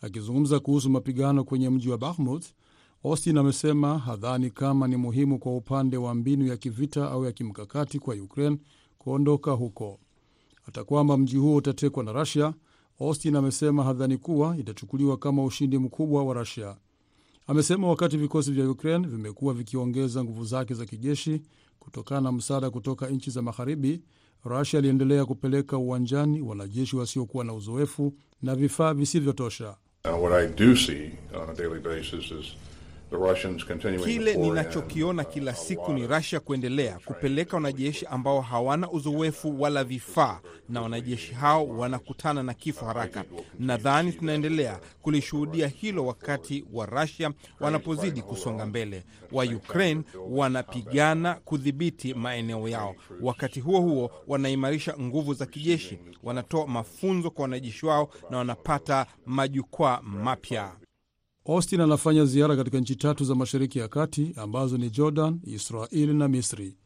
Akizungumza 0.00 0.60
kuhusu 0.60 0.90
mapigano 0.90 1.44
kwenye 1.44 1.70
mji 1.70 1.90
wa 1.90 1.98
Bakhmut, 1.98 2.44
Austin 3.04 3.38
amesema 3.38 3.98
hadhani 3.98 4.50
kama 4.50 4.88
ni 4.88 4.96
muhimu 4.96 5.38
kwa 5.38 5.56
upande 5.56 5.96
wa 5.96 6.14
mbinu 6.14 6.46
ya 6.46 6.56
kivita 6.56 7.10
au 7.10 7.24
ya 7.24 7.32
kimkakati 7.32 7.98
kwa 7.98 8.14
Ukraine 8.14 8.58
kuondoka 8.98 9.50
huko. 9.52 9.98
Hata 10.66 10.84
kwamba 10.84 11.16
mji 11.16 11.36
huo 11.36 11.56
utatekwa 11.56 12.04
na 12.04 12.12
Rusia, 12.12 12.54
Austin 13.00 13.36
amesema 13.36 13.84
hadhani 13.84 14.18
kuwa 14.18 14.56
itachukuliwa 14.56 15.16
kama 15.16 15.44
ushindi 15.44 15.78
mkubwa 15.78 16.24
wa 16.24 16.34
Rusia. 16.34 16.76
Amesema 17.46 17.88
wakati 17.88 18.16
vikosi 18.16 18.52
vya 18.52 18.70
Ukraine 18.70 19.06
vimekuwa 19.08 19.54
vikiongeza 19.54 20.24
nguvu 20.24 20.44
zake 20.44 20.74
za 20.74 20.86
kijeshi 20.86 21.42
kutokana 21.78 22.20
na 22.20 22.32
msaada 22.32 22.70
kutoka 22.70 23.08
nchi 23.08 23.30
za 23.30 23.42
magharibi, 23.42 24.02
Rusia 24.44 24.78
iliendelea 24.78 25.24
kupeleka 25.24 25.78
uwanjani 25.78 26.42
wanajeshi 26.42 26.96
wasiokuwa 26.96 27.44
na 27.44 27.54
uzoefu 27.54 28.14
na 28.42 28.54
vifaa 28.54 28.94
visivyotosha. 28.94 29.76
What 30.04 30.32
I 30.32 30.46
do 30.66 30.76
see 30.76 31.10
on 31.42 31.50
a 31.50 31.54
daily 31.54 31.80
basis 31.80 32.24
is 32.30 32.46
Kile 34.04 34.34
ninachokiona 34.36 35.24
kila 35.24 35.54
siku 35.54 35.92
ni 35.92 36.06
Russia 36.06 36.40
kuendelea 36.40 36.98
kupeleka 37.04 37.56
wanajeshi 37.56 38.06
ambao 38.06 38.40
hawana 38.40 38.90
uzoefu 38.90 39.60
wala 39.62 39.84
vifaa, 39.84 40.40
na 40.68 40.82
wanajeshi 40.82 41.34
hao 41.34 41.68
wanakutana 41.68 42.42
na 42.42 42.54
kifo 42.54 42.86
haraka. 42.86 43.24
Nadhani 43.58 44.12
tunaendelea 44.12 44.80
kulishuhudia 45.02 45.68
hilo 45.68 46.06
wakati 46.06 46.64
wa 46.72 46.86
Russia 46.86 47.30
wanapozidi 47.60 48.22
kusonga 48.22 48.66
mbele. 48.66 49.04
Wa 49.32 49.44
Ukraine 49.44 50.02
wanapigana 50.30 51.34
kudhibiti 51.34 52.14
maeneo 52.14 52.68
yao, 52.68 52.94
wakati 53.20 53.60
huo 53.60 53.80
huo 53.80 54.10
wanaimarisha 54.26 54.94
nguvu 55.00 55.34
za 55.34 55.46
kijeshi, 55.46 55.98
wanatoa 56.22 56.66
mafunzo 56.66 57.30
kwa 57.30 57.42
wanajeshi 57.42 57.86
wao 57.86 58.10
na 58.30 58.38
wanapata 58.38 59.06
majukwaa 59.26 60.00
mapya. 60.02 60.72
Austin 61.46 61.80
anafanya 61.80 62.24
ziara 62.24 62.56
katika 62.56 62.80
nchi 62.80 62.96
tatu 62.96 63.24
za 63.24 63.34
Mashariki 63.34 63.78
ya 63.78 63.88
Kati 63.88 64.32
ambazo 64.36 64.78
ni 64.78 64.90
Jordan, 64.90 65.40
Israeli 65.44 66.14
na 66.14 66.28
Misri. 66.28 66.76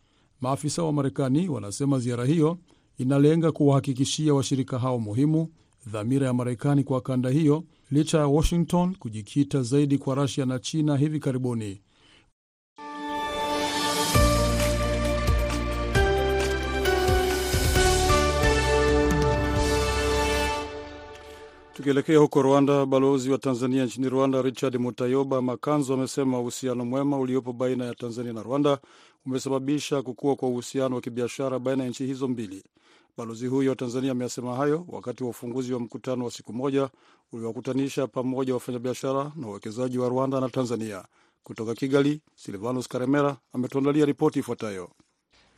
Maafisa 0.41 0.83
wa 0.83 0.93
Marekani 0.93 1.49
wanasema 1.49 1.99
ziara 1.99 2.25
hiyo 2.25 2.59
inalenga 2.99 3.53
kuwahakikishia 3.53 4.35
washirika 4.35 4.79
hao 4.79 4.99
muhimu 4.99 5.49
dhamira 5.87 6.27
ya 6.27 6.33
Marekani 6.35 6.85
kwa 6.85 7.01
kanda 7.01 7.31
hiyo, 7.31 7.65
licha 7.91 8.19
ya 8.19 8.27
Washington 8.27 8.95
kujikita 8.97 9.63
zaidi 9.63 9.99
kwa 9.99 10.15
Rusia 10.15 10.47
na 10.47 10.59
China 10.59 10.97
hivi 10.97 11.21
karibuni. 11.21 11.81
Tukielekea 21.79 22.19
huko 22.19 22.43
Rwanda, 22.43 22.87
balozi 22.87 23.31
wa 23.31 23.39
Tanzania 23.39 23.85
nchini 23.85 24.09
Rwanda 24.09 24.43
Richard 24.43 24.77
Mutayoba 24.77 25.43
Makanzo 25.43 25.95
amesema 25.95 26.41
uhusiano 26.41 26.85
mwema 26.85 27.19
uliopo 27.19 27.53
baina 27.53 27.85
ya 27.85 27.95
Tanzania 27.95 28.33
na 28.33 28.43
Rwanda 28.43 28.79
umesababisha 29.27 30.03
kukua 30.03 30.37
kwa 30.37 30.49
uhusiano 30.49 30.95
wa 30.97 31.01
kibiashara 31.03 31.59
baina 31.59 31.85
ya 31.85 31.91
nchi 31.91 32.07
hizo 32.07 32.29
mbili. 32.29 32.65
Balozi 33.17 33.47
huyo 33.47 33.71
wa 33.71 33.77
Tanzania 33.77 34.13
ameyasema 34.13 34.57
hayo 34.57 34.85
wakati 34.89 35.25
wa 35.25 35.31
ufunguzi 35.31 35.73
wa 35.73 35.81
mkutano 35.81 36.25
wa 36.25 36.31
siku 36.31 36.53
moja 36.53 36.91
uliowakutanisha 37.33 38.07
pamoja 38.07 38.55
wafanyabiashara 38.55 39.33
na 39.37 39.47
wawekezaji 39.47 39.99
wa 39.99 40.09
Rwanda 40.09 40.41
na 40.41 40.49
Tanzania. 40.49 41.05
Kutoka 41.43 41.75
Kigali, 41.75 42.21
Silvanus 42.35 42.89
Karemera 42.89 43.37
ametuandalia 43.53 44.05
ripoti 44.05 44.39
ifuatayo. 44.39 44.91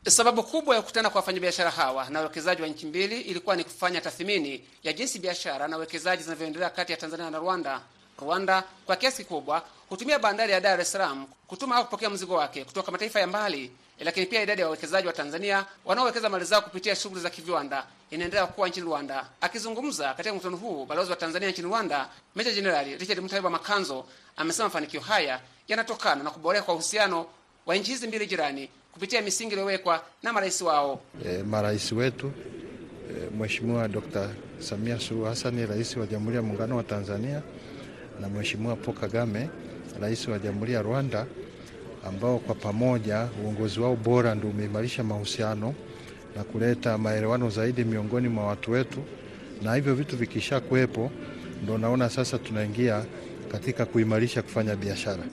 Sababu 0.09 0.43
kubwa 0.43 0.75
ya 0.75 0.81
kukutana 0.81 1.09
kwa 1.09 1.19
wafanyabiashara 1.19 1.71
hawa 1.71 2.09
na 2.09 2.19
wawekezaji 2.19 2.61
wa 2.61 2.67
nchi 2.67 2.85
mbili 2.85 3.21
ilikuwa 3.21 3.55
ni 3.55 3.63
kufanya 3.63 4.01
tathmini 4.01 4.63
ya 4.83 4.93
jinsi 4.93 5.19
biashara 5.19 5.67
na 5.67 5.77
uwekezaji 5.77 6.23
zinavyoendelea 6.23 6.69
kati 6.69 6.91
ya 6.91 6.97
Tanzania 6.97 7.29
na 7.29 7.37
Rwanda. 7.39 7.81
Rwanda 8.21 8.63
kwa 8.85 8.95
kiasi 8.95 9.23
kikubwa 9.23 9.63
hutumia 9.89 10.19
bandari 10.19 10.51
ya 10.51 10.59
Dar 10.61 10.81
es 10.81 10.91
Salaam 10.91 11.27
kutuma 11.47 11.75
au 11.75 11.83
kupokea 11.85 12.09
mzigo 12.09 12.35
wake 12.35 12.65
kutoka 12.65 12.91
mataifa 12.91 13.19
ya 13.19 13.27
mbali, 13.27 13.71
lakini 13.99 14.25
pia 14.25 14.41
idadi 14.43 14.61
ya 14.61 14.67
wawekezaji 14.67 15.07
wa 15.07 15.13
Tanzania 15.13 15.65
wanaowekeza 15.85 16.29
mali 16.29 16.45
zao 16.45 16.61
kupitia 16.61 16.95
shughuli 16.95 17.21
za 17.21 17.29
kiviwanda 17.29 17.85
inaendelea 18.11 18.47
kuwa 18.47 18.69
nchini 18.69 18.85
Rwanda. 18.85 19.25
Akizungumza 19.41 20.13
katika 20.13 20.35
mkutano 20.35 20.57
huu, 20.57 20.85
balozi 20.85 21.09
wa 21.11 21.15
Tanzania 21.17 21.49
nchini 21.49 21.67
Rwanda 21.67 22.09
Meja 22.35 22.51
Jenerali 22.53 22.97
Richard 22.97 23.19
Mutaiba 23.19 23.49
Makanzo 23.49 24.05
amesema 24.37 24.67
mafanikio 24.67 25.01
haya 25.01 25.39
yanatokana 25.67 26.23
na 26.23 26.31
kuboreka 26.31 26.65
kwa 26.65 26.73
uhusiano 26.73 27.25
wa 27.65 27.75
nchi 27.75 27.91
hizi 27.91 28.07
mbili 28.07 28.25
jirani 28.27 28.69
kupitia 28.93 29.21
misingi 29.21 29.51
iliyowekwa 29.51 30.03
na 30.23 30.33
marais 30.33 30.61
wao. 30.61 31.01
E, 31.25 31.43
marais 31.43 31.91
wetu 31.91 32.31
e, 33.09 33.35
Mheshimiwa 33.39 33.87
Dr. 33.87 34.29
Samia 34.59 34.99
Suluhu 34.99 35.25
Hassan, 35.25 35.67
rais 35.67 35.97
wa 35.97 36.07
Jamhuri 36.07 36.35
ya 36.35 36.41
Muungano 36.41 36.77
wa 36.77 36.83
Tanzania 36.83 37.41
na 38.21 38.29
Mheshimiwa 38.29 38.75
Paul 38.75 38.97
Kagame, 38.97 39.49
rais 40.01 40.27
wa 40.27 40.39
Jamhuri 40.39 40.73
ya 40.73 40.81
Rwanda, 40.81 41.25
ambao 42.07 42.39
kwa 42.39 42.55
pamoja 42.55 43.27
uongozi 43.43 43.79
wao 43.79 43.95
bora 43.95 44.35
ndio 44.35 44.49
umeimarisha 44.49 45.03
mahusiano 45.03 45.73
na 46.35 46.43
kuleta 46.43 46.97
maelewano 46.97 47.49
zaidi 47.49 47.83
miongoni 47.83 48.27
mwa 48.27 48.47
watu 48.47 48.71
wetu, 48.71 49.03
na 49.61 49.75
hivyo 49.75 49.95
vitu 49.95 50.17
vikisha 50.17 50.59
kuwepo, 50.59 51.11
ndo 51.63 51.77
naona 51.77 52.09
sasa 52.09 52.37
tunaingia 52.37 53.05
katika 53.51 53.85
kuimarisha 53.85 54.41
kufanya 54.41 54.75
biashara. 54.75 55.23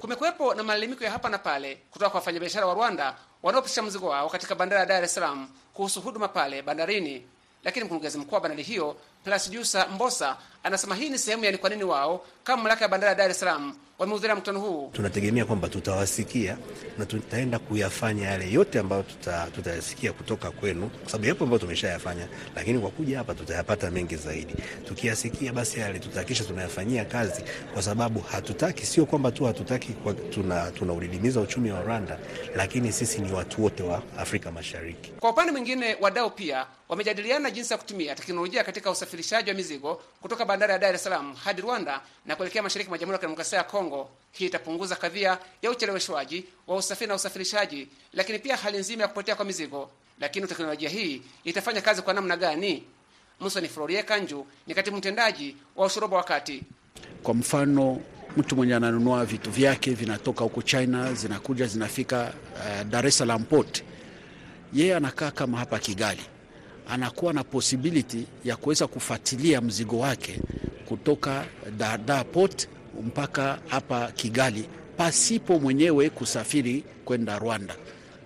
Kumekuwepo 0.00 0.54
na 0.54 0.62
malalamiko 0.62 1.04
ya 1.04 1.10
hapa 1.10 1.28
na 1.28 1.38
pale 1.38 1.74
kutoka 1.90 2.10
kwa 2.10 2.18
wafanyabiashara 2.18 2.66
wa 2.66 2.74
Rwanda 2.74 3.16
wanaopitisha 3.42 3.82
mzigo 3.82 4.08
wao 4.08 4.28
katika 4.28 4.54
bandari 4.54 4.80
ya 4.80 4.86
Dar 4.86 5.04
es 5.04 5.14
Salaam 5.14 5.48
kuhusu 5.74 6.00
huduma 6.00 6.28
pale 6.28 6.62
bandarini, 6.62 7.26
lakini 7.64 7.84
mkurugenzi 7.84 8.18
mkuu 8.18 8.34
wa 8.34 8.40
bandari 8.40 8.62
hiyo 8.62 8.96
Plasdusa 9.26 9.86
Mbosa 9.94 10.36
anasema 10.62 10.94
hii 10.94 11.08
ni 11.08 11.18
sehemu 11.18 11.44
ya 11.44 11.50
ni 11.52 11.58
kwa 11.58 11.70
nini 11.70 11.84
wao 11.84 12.24
kama 12.44 12.56
mamlaka 12.62 12.84
ya 12.84 12.88
bandari 12.88 13.08
ya 13.08 13.14
Dar 13.14 13.30
es 13.30 13.40
Salaam 13.40 13.74
wamehudhuria 13.98 14.34
mkutano 14.36 14.60
huu. 14.60 14.90
Tunategemea 14.92 15.44
kwamba 15.44 15.68
tutawasikia 15.68 16.56
na 16.98 17.06
tutaenda 17.06 17.58
kuyafanya 17.58 18.26
yale 18.30 18.52
yote 18.52 18.78
ambayo 18.78 19.02
tuta, 19.02 19.46
tutayasikia 19.54 20.12
kutoka 20.12 20.50
kwenu, 20.50 20.88
kwa 20.90 21.10
sababu 21.10 21.28
yapo 21.28 21.44
ambayo 21.44 21.58
tumeshayafanya, 21.58 22.28
lakini 22.56 22.78
kwa 22.78 22.90
kuja 22.90 23.18
hapa 23.18 23.34
tutayapata 23.34 23.90
mengi 23.90 24.16
zaidi. 24.16 24.54
Tukiyasikia 24.88 25.52
basi 25.52 25.80
yale 25.80 25.98
tutahakikisha 25.98 26.44
tunayafanyia 26.44 27.04
kazi, 27.04 27.42
kwa 27.72 27.82
sababu 27.82 28.20
hatutaki, 28.20 28.86
sio 28.86 29.06
kwamba 29.06 29.30
tu 29.32 29.44
hatutaki 29.44 29.92
kwa, 29.92 30.14
tuna 30.14 30.70
tunaudidimiza 30.70 31.40
uchumi 31.40 31.70
wa 31.70 31.82
Rwanda, 31.82 32.18
lakini 32.56 32.92
sisi 32.92 33.20
ni 33.20 33.32
watu 33.32 33.62
wote 33.64 33.82
wa 33.82 34.02
Afrika 34.18 34.52
Mashariki. 34.52 35.12
Kwa 35.20 35.30
upande 35.30 35.52
mwingine, 35.52 35.96
wadau 36.00 36.30
pia 36.30 36.66
wamejadiliana 36.88 37.50
jinsi 37.50 37.72
ya 37.72 37.78
kutumia 37.78 38.14
teknolojia 38.14 38.64
katika 38.64 38.90
usafirishaji 39.16 39.50
wa 39.50 39.56
mizigo 39.56 40.02
kutoka 40.22 40.44
bandari 40.44 40.72
ya 40.72 40.78
Dar 40.78 40.94
es 40.94 41.02
Salaam 41.04 41.34
hadi 41.34 41.62
Rwanda 41.62 42.00
na 42.26 42.36
kuelekea 42.36 42.62
mashariki 42.62 42.88
mwa 42.88 42.98
Jamhuri 42.98 43.14
ya 43.14 43.18
Kidemokrasia 43.18 43.58
ya 43.58 43.64
Kongo. 43.64 44.10
Hii 44.32 44.46
itapunguza 44.46 44.96
kadhia 44.96 45.38
ya 45.62 45.70
ucheleweshwaji 45.70 46.44
wa 46.66 46.76
usafiri 46.76 47.08
na 47.08 47.14
usafirishaji, 47.14 47.88
lakini 48.12 48.38
pia 48.38 48.56
hali 48.56 48.78
nzima 48.78 49.02
ya 49.02 49.08
kupotea 49.08 49.34
kwa 49.34 49.44
mizigo. 49.44 49.90
Lakini 50.20 50.46
teknolojia 50.46 50.88
hii 50.88 51.22
itafanya 51.44 51.80
kazi 51.80 52.02
kwa 52.02 52.14
namna 52.14 52.36
gani? 52.36 52.84
Musoni 53.40 53.68
Florie 53.68 54.02
Kanju 54.02 54.46
ni 54.66 54.74
katibu 54.74 54.96
mtendaji 54.96 55.56
wa 55.76 55.86
ushoroba 55.86 56.16
wa. 56.16 56.24
Kwa 57.22 57.34
mfano 57.34 58.00
mtu 58.36 58.56
mwenye 58.56 58.74
ananunua 58.74 59.24
vitu 59.24 59.50
vyake 59.50 59.90
vinatoka 59.90 60.44
huko 60.44 60.62
China 60.62 61.12
zinakuja 61.14 61.66
zinafika 61.66 62.32
uh, 62.54 62.82
Dar 62.88 63.06
es 63.06 63.18
Salaam 63.18 63.44
port, 63.44 63.84
yeye 64.72 64.96
anakaa 64.96 65.30
kama 65.30 65.58
hapa 65.58 65.78
Kigali, 65.78 66.22
anakuwa 66.88 67.32
na 67.32 67.44
posibiliti 67.44 68.26
ya 68.44 68.56
kuweza 68.56 68.86
kufuatilia 68.86 69.60
mzigo 69.60 69.98
wake 69.98 70.40
kutoka 70.88 71.44
Dar 72.06 72.24
port 72.32 72.68
mpaka 73.06 73.58
hapa 73.66 74.12
Kigali 74.12 74.68
pasipo 74.96 75.58
mwenyewe 75.58 76.10
kusafiri 76.10 76.84
kwenda 77.04 77.38
Rwanda. 77.38 77.74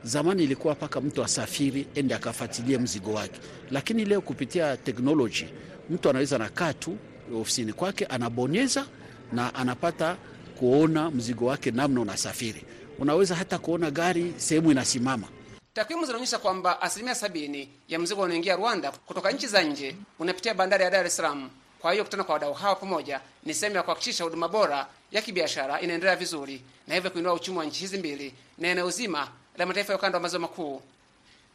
Zamani 0.04 0.44
ilikuwa 0.44 0.74
mpaka 0.74 1.00
mtu 1.00 1.24
asafiri 1.24 1.86
ende 1.94 2.14
akafuatilie 2.14 2.78
mzigo 2.78 3.12
wake, 3.12 3.40
lakini 3.70 4.04
leo 4.04 4.20
kupitia 4.20 4.76
teknoloji 4.76 5.46
mtu 5.90 6.10
anaweza 6.10 6.38
nakaa 6.38 6.72
tu 6.72 6.96
ofisini 7.34 7.72
kwake 7.72 8.04
anabonyeza 8.06 8.86
na 9.32 9.54
anapata 9.54 10.16
kuona 10.58 11.10
mzigo 11.10 11.46
wake 11.46 11.70
namna 11.70 12.00
unasafiri. 12.00 12.62
Unaweza 12.98 13.34
hata 13.34 13.58
kuona 13.58 13.90
gari 13.90 14.32
sehemu 14.36 14.70
inasimama. 14.70 15.26
Takwimu 15.74 16.04
zinaonyesha 16.06 16.38
kwamba 16.38 16.82
asilimia 16.82 17.14
sabini 17.14 17.68
ya 17.88 17.98
mzigo 17.98 18.22
unaoingia 18.22 18.56
Rwanda 18.56 18.92
kutoka 18.92 19.30
nchi 19.30 19.46
za 19.46 19.62
nje 19.62 19.96
unapitia 20.18 20.54
bandari 20.54 20.84
ya 20.84 20.90
Dar 20.90 21.06
es 21.06 21.16
Salaam. 21.16 21.50
Kwa 21.78 21.92
hiyo 21.92 22.04
kutana 22.04 22.24
kwa 22.24 22.32
wadau 22.32 22.54
hawa 22.54 22.74
pamoja 22.76 23.20
ni 23.44 23.54
sehemu 23.54 23.76
ya 23.76 23.82
kuhakikisha 23.82 24.24
huduma 24.24 24.48
bora 24.48 24.86
ya 25.12 25.22
kibiashara 25.22 25.80
inaendelea 25.80 26.16
vizuri 26.16 26.62
na 26.86 26.94
hivyo 26.94 27.10
kuinua 27.10 27.32
uchumi 27.32 27.58
wa 27.58 27.64
nchi 27.64 27.80
hizi 27.80 27.98
mbili 27.98 28.34
na 28.58 28.68
eneo 28.68 28.90
zima 28.90 29.28
la 29.58 29.66
mataifa 29.66 29.92
ya 29.92 29.98
ukanda 29.98 30.18
wa 30.18 30.22
maziwa 30.22 30.40
makuu. 30.40 30.82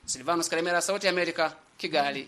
Silvanus 0.06 0.50
Kalemera, 0.50 0.82
Sauti 0.82 1.06
ya 1.06 1.12
Amerika, 1.12 1.56
Kigali. 1.78 2.28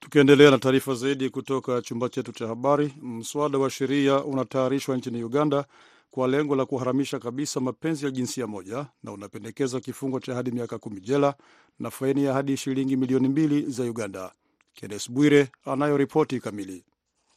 Tukiendelea 0.00 0.50
na 0.50 0.58
taarifa 0.58 0.94
zaidi 0.94 1.30
kutoka 1.30 1.82
chumba 1.82 2.08
chetu 2.08 2.32
cha 2.32 2.46
habari, 2.46 2.94
mswada 3.02 3.58
wa 3.58 3.70
sheria 3.70 4.24
unatayarishwa 4.24 4.96
nchini 4.96 5.24
Uganda 5.24 5.64
kwa 6.12 6.28
lengo 6.28 6.56
la 6.56 6.66
kuharamisha 6.66 7.18
kabisa 7.18 7.60
mapenzi 7.60 8.04
ya 8.04 8.10
jinsia 8.10 8.46
moja 8.46 8.86
na 9.02 9.12
unapendekeza 9.12 9.80
kifungo 9.80 10.20
cha 10.20 10.34
hadi 10.34 10.50
miaka 10.50 10.78
kumi 10.78 11.00
jela 11.00 11.34
na 11.78 11.90
faini 11.90 12.24
ya 12.24 12.32
hadi 12.32 12.56
shilingi 12.56 12.96
milioni 12.96 13.28
mbili 13.28 13.62
za 13.62 13.82
Uganda. 13.84 14.32
Kennes 14.74 15.10
Bwire 15.10 15.48
anayo 15.64 15.96
ripoti 15.96 16.40
kamili. 16.40 16.84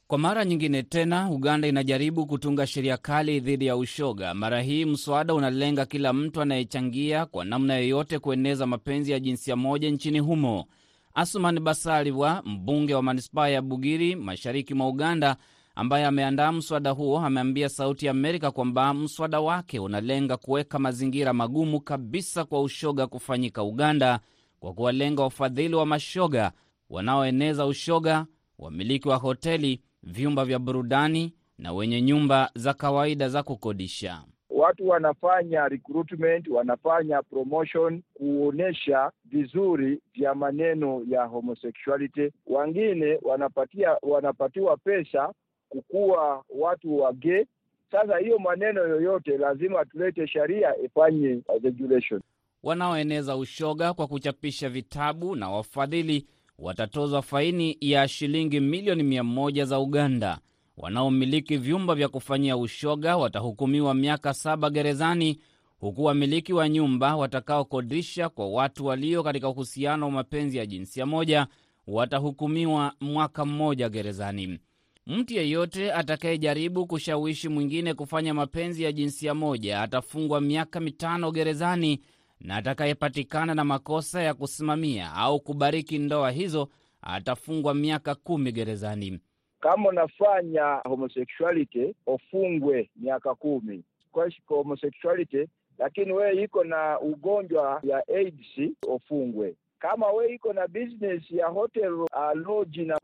Kwa 0.08 0.17
mara 0.17 0.46
nyingine 0.46 0.84
tena 0.84 1.29
Uganda 1.32 1.67
inajaribu 1.67 2.25
kutunga 2.25 2.67
sheria 2.67 2.98
kali 2.98 3.39
dhidi 3.39 3.65
ya 3.65 3.77
ushoga. 3.77 4.34
Mara 4.34 4.62
hii 4.62 4.86
mswada 4.86 5.34
unalenga 5.34 5.86
kila 5.86 6.13
mtu 6.13 6.41
anayechangia 6.41 7.25
kwa 7.25 7.46
namna 7.46 7.77
yoyote 7.77 8.20
kueneza 8.20 8.65
mapenzi 8.67 9.12
ya 9.12 9.20
jinsia 9.20 9.55
moja 9.55 9.89
nchini 9.89 10.20
humo. 10.20 10.65
Asuman 11.13 11.60
Basalirwa, 11.60 12.41
mbunge 12.46 12.96
wa 12.96 13.03
manispaa 13.03 13.48
ya 13.48 13.62
Bugiri, 13.62 14.15
mashariki 14.15 14.74
mwa 14.74 14.88
Uganda, 14.88 15.38
ambaye 15.75 16.05
ameandaa 16.05 16.51
mswada 16.51 16.89
huo, 16.91 17.20
ameambia 17.20 17.70
Sauti 17.70 18.05
ya 18.05 18.12
Amerika 18.12 18.51
kwamba 18.51 18.94
mswada 18.94 19.39
wake 19.39 19.79
unalenga 19.79 20.38
kuweka 20.38 20.79
mazingira 20.79 21.34
magumu 21.34 21.82
kabisa 21.82 22.46
kwa 22.46 22.62
ushoga 22.62 23.08
kufanyika 23.08 23.63
Uganda, 23.63 24.20
kwa 24.60 24.74
kuwalenga 24.74 25.24
wafadhili 25.24 25.75
wa 25.75 25.86
mashoga 25.86 26.51
wanaoeneza 26.89 27.65
ushoga, 27.65 28.25
wamiliki 28.60 29.10
wa 29.10 29.15
hoteli, 29.15 29.82
vyumba 30.03 30.46
vya 30.46 30.60
burudani 30.60 31.34
na 31.58 31.74
wenye 31.74 32.01
nyumba 32.01 32.51
za 32.55 32.74
kawaida 32.74 33.29
za 33.29 33.44
kukodisha. 33.44 34.24
Watu 34.50 34.88
wanafanya 34.89 35.67
recruitment, 35.67 36.48
wanafanya 36.48 37.22
promotion 37.22 38.01
kuonesha 38.13 39.12
vizuri 39.25 40.00
vya 40.13 40.36
maneno 40.36 41.01
ya 41.10 41.24
homosexuality. 41.24 42.32
Wengine 42.48 43.20
wanapatia 43.22 43.98
wanapatiwa 44.01 44.77
pesa 44.77 45.34
kukuwa 45.69 46.43
watu 46.50 46.98
wa 47.00 47.13
gay. 47.13 47.45
Sasa 47.91 48.17
hiyo 48.17 48.39
maneno 48.39 48.81
yoyote 48.88 49.38
lazima 49.38 49.86
tulete 49.86 50.27
sheria 50.27 50.77
ifanye 50.86 51.41
regulation. 51.63 52.22
Wanaoeneza 52.63 53.36
ushoga 53.38 53.93
kwa 53.93 54.07
kuchapisha 54.07 54.69
vitabu 54.69 55.36
na 55.36 55.50
wafadhili 55.50 56.27
watatozwa 56.60 57.22
faini 57.22 57.77
ya 57.81 58.07
shilingi 58.07 58.60
milioni 58.60 59.03
mia 59.03 59.24
moja 59.24 59.65
za 59.65 59.79
Uganda. 59.79 60.39
Wanaomiliki 60.77 61.57
vyumba 61.57 61.95
vya 61.95 62.07
kufanyia 62.10 62.57
ushoga 62.57 63.17
watahukumiwa 63.17 63.93
miaka 63.93 64.34
saba 64.34 64.69
gerezani, 64.69 65.39
huku 65.79 66.03
wamiliki 66.03 66.53
wa 66.53 66.69
nyumba 66.69 67.15
watakaokodisha 67.15 68.29
kwa 68.29 68.48
watu 68.50 68.86
walio 68.86 69.24
katika 69.24 69.50
uhusiano 69.50 70.05
wa 70.05 70.12
mapenzi 70.12 70.57
ya 70.57 70.65
jinsia 70.65 71.05
moja 71.05 71.48
watahukumiwa 71.88 72.93
mwaka 73.01 73.45
mmoja 73.45 73.89
gerezani. 73.89 74.60
Mtu 75.07 75.33
yeyote 75.33 75.93
atakayejaribu 75.93 76.88
kushawishi 76.88 77.50
mwingine 77.50 77.93
kufanya 77.93 78.33
mapenzi 78.33 78.83
ya 78.83 78.91
jinsia 78.91 79.33
moja 79.33 79.81
atafungwa 79.81 80.41
miaka 80.41 80.79
mitano 80.79 81.31
gerezani, 81.31 82.01
na 82.39 82.55
atakayepatikana 82.55 83.55
na 83.55 83.63
makosa 83.63 84.22
ya 84.24 84.33
kusimamia 84.33 85.13
au 85.13 85.39
kubariki 85.39 85.98
ndoa 86.00 86.31
hizo 86.31 86.70
atafungwa 87.01 87.74
miaka 87.74 88.15
kumi 88.15 88.51
gerezani. 88.51 89.20
Kama 89.59 89.89
unafanya 89.89 90.75
homosexuality 90.75 91.96
ufungwe 92.07 92.89
miaka 92.96 93.35
kumi 93.35 93.83
kwa 94.11 94.29
homosexuality, 94.48 95.46
lakini 95.77 96.11
wewe 96.13 96.44
iko 96.44 96.63
na 96.63 97.00
ugonjwa 97.00 97.79
ya 97.83 98.03
AIDS 98.07 98.74
ufungwe. 98.87 99.55
Kama 99.89 100.11
we 100.11 100.33
iko 100.33 100.53
na 100.53 100.67
business 100.67 101.31
ya 101.31 101.48
hotel 101.48 101.93
uh, 101.93 102.07
lodge 102.35 102.85
na 102.85 102.98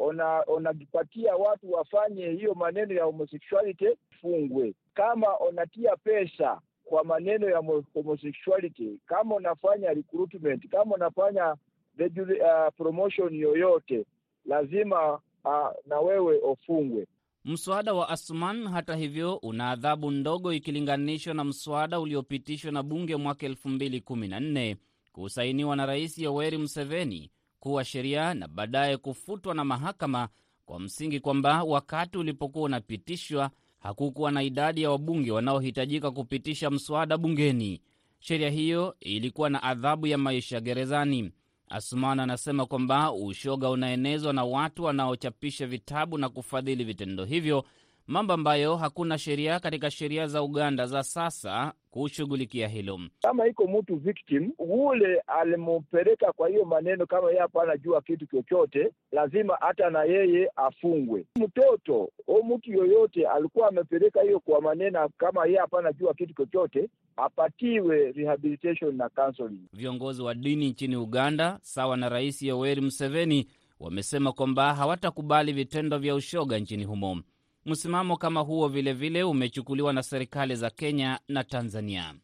unajipatia 0.47 1.35
ona 1.35 1.43
watu 1.49 1.71
wafanye 1.71 2.29
hiyo 2.29 2.53
maneno 2.53 2.93
ya 2.93 3.03
homosexuality 3.03 3.85
fungwe. 4.21 4.73
Kama 4.93 5.39
unatia 5.39 5.95
pesa 5.95 6.61
kwa 6.85 7.03
maneno 7.03 7.49
ya 7.49 7.61
homosexuality, 7.93 8.99
kama 9.05 9.35
unafanya 9.35 9.89
recruitment, 9.93 10.69
kama 10.69 10.95
unafanya 10.95 11.55
uh, 11.99 12.73
promotion 12.77 13.35
yoyote, 13.35 14.05
lazima 14.45 15.13
uh, 15.45 15.69
na 15.85 15.99
wewe 15.99 16.37
ufungwe. 16.37 17.07
Mswada 17.45 17.93
wa 17.93 18.09
Asuman 18.09 18.67
hata 18.67 18.95
hivyo 18.95 19.35
una 19.35 19.71
adhabu 19.71 20.11
ndogo 20.11 20.53
ikilinganishwa 20.53 21.33
na 21.33 21.43
mswada 21.43 21.99
uliopitishwa 21.99 22.71
na 22.71 22.83
bunge 22.83 23.15
mwaka 23.15 23.45
elfu 23.45 23.69
mbili 23.69 24.01
kumi 24.01 24.27
na 24.27 24.39
nne 24.39 24.77
kusainiwa 25.11 25.75
na 25.75 25.85
Rais 25.85 26.17
Yoweri 26.17 26.57
Museveni 26.57 27.31
kuwa 27.59 27.85
sheria 27.85 28.33
na 28.33 28.47
baadaye 28.47 28.97
kufutwa 28.97 29.53
na 29.55 29.65
mahakama 29.65 30.29
kwa 30.65 30.79
msingi 30.79 31.19
kwamba 31.19 31.63
wakati 31.63 32.17
ulipokuwa 32.17 32.65
unapitishwa 32.65 33.51
hakukuwa 33.79 34.31
na 34.31 34.43
idadi 34.43 34.81
ya 34.81 34.91
wabunge 34.91 35.31
wanaohitajika 35.31 36.11
kupitisha 36.11 36.69
mswada 36.69 37.17
bungeni. 37.17 37.81
Sheria 38.19 38.49
hiyo 38.49 38.95
ilikuwa 38.99 39.49
na 39.49 39.63
adhabu 39.63 40.07
ya 40.07 40.17
maisha 40.17 40.59
gerezani. 40.59 41.31
asumana 41.69 42.23
anasema 42.23 42.65
kwamba 42.65 43.13
ushoga 43.13 43.69
unaenezwa 43.69 44.33
na 44.33 44.43
watu 44.43 44.83
wanaochapisha 44.83 45.67
vitabu 45.67 46.17
na 46.17 46.29
kufadhili 46.29 46.83
vitendo 46.83 47.25
hivyo, 47.25 47.65
mambo 48.07 48.33
ambayo 48.33 48.75
hakuna 48.75 49.17
sheria 49.17 49.59
katika 49.59 49.91
sheria 49.91 50.27
za 50.27 50.43
Uganda 50.43 50.85
za 50.85 51.03
sasa 51.03 51.73
kushughulikia 51.91 52.67
hilo. 52.67 52.99
Kama 53.21 53.47
iko 53.47 53.67
mtu 53.67 53.95
victim 53.95 54.51
ule 54.59 55.19
alimpeleka 55.27 56.31
kwa 56.33 56.49
hiyo 56.49 56.65
maneno, 56.65 57.05
kama 57.05 57.27
yeye 57.27 57.39
hapa 57.39 57.63
anajua 57.63 58.01
kitu 58.01 58.25
chochote, 58.25 58.91
lazima 59.11 59.57
hata 59.59 59.89
na 59.89 60.03
yeye 60.03 60.49
afungwe. 60.55 61.25
Mtoto 61.35 62.09
au 62.27 62.43
mtu 62.43 62.71
yoyote 62.71 63.27
alikuwa 63.27 63.67
amepeleka 63.67 64.21
hiyo 64.21 64.39
kwa 64.39 64.61
maneno, 64.61 65.09
kama 65.17 65.45
yeye 65.45 65.57
hapa 65.59 65.79
anajua 65.79 66.13
kitu 66.13 66.33
chochote, 66.33 66.89
apatiwe 67.17 68.11
rehabilitation 68.11 68.95
na 68.95 69.09
counseling. 69.09 69.59
Viongozi 69.73 70.21
wa 70.21 70.33
dini 70.35 70.69
nchini 70.69 70.95
Uganda 70.95 71.59
sawa 71.61 71.97
na 71.97 72.09
Rais 72.09 72.41
Yoweri 72.41 72.81
Museveni 72.81 73.47
wamesema 73.79 74.31
kwamba 74.31 74.73
hawatakubali 74.75 75.53
vitendo 75.53 75.97
vya 75.97 76.15
ushoga 76.15 76.59
nchini 76.59 76.83
humo. 76.83 77.21
Msimamo 77.65 78.17
kama 78.17 78.39
huo 78.41 78.67
vilevile 78.67 78.93
vile 79.09 79.23
umechukuliwa 79.23 79.93
na 79.93 80.03
serikali 80.03 80.55
za 80.55 80.69
Kenya 80.69 81.19
na 81.27 81.43
Tanzania. 81.43 82.15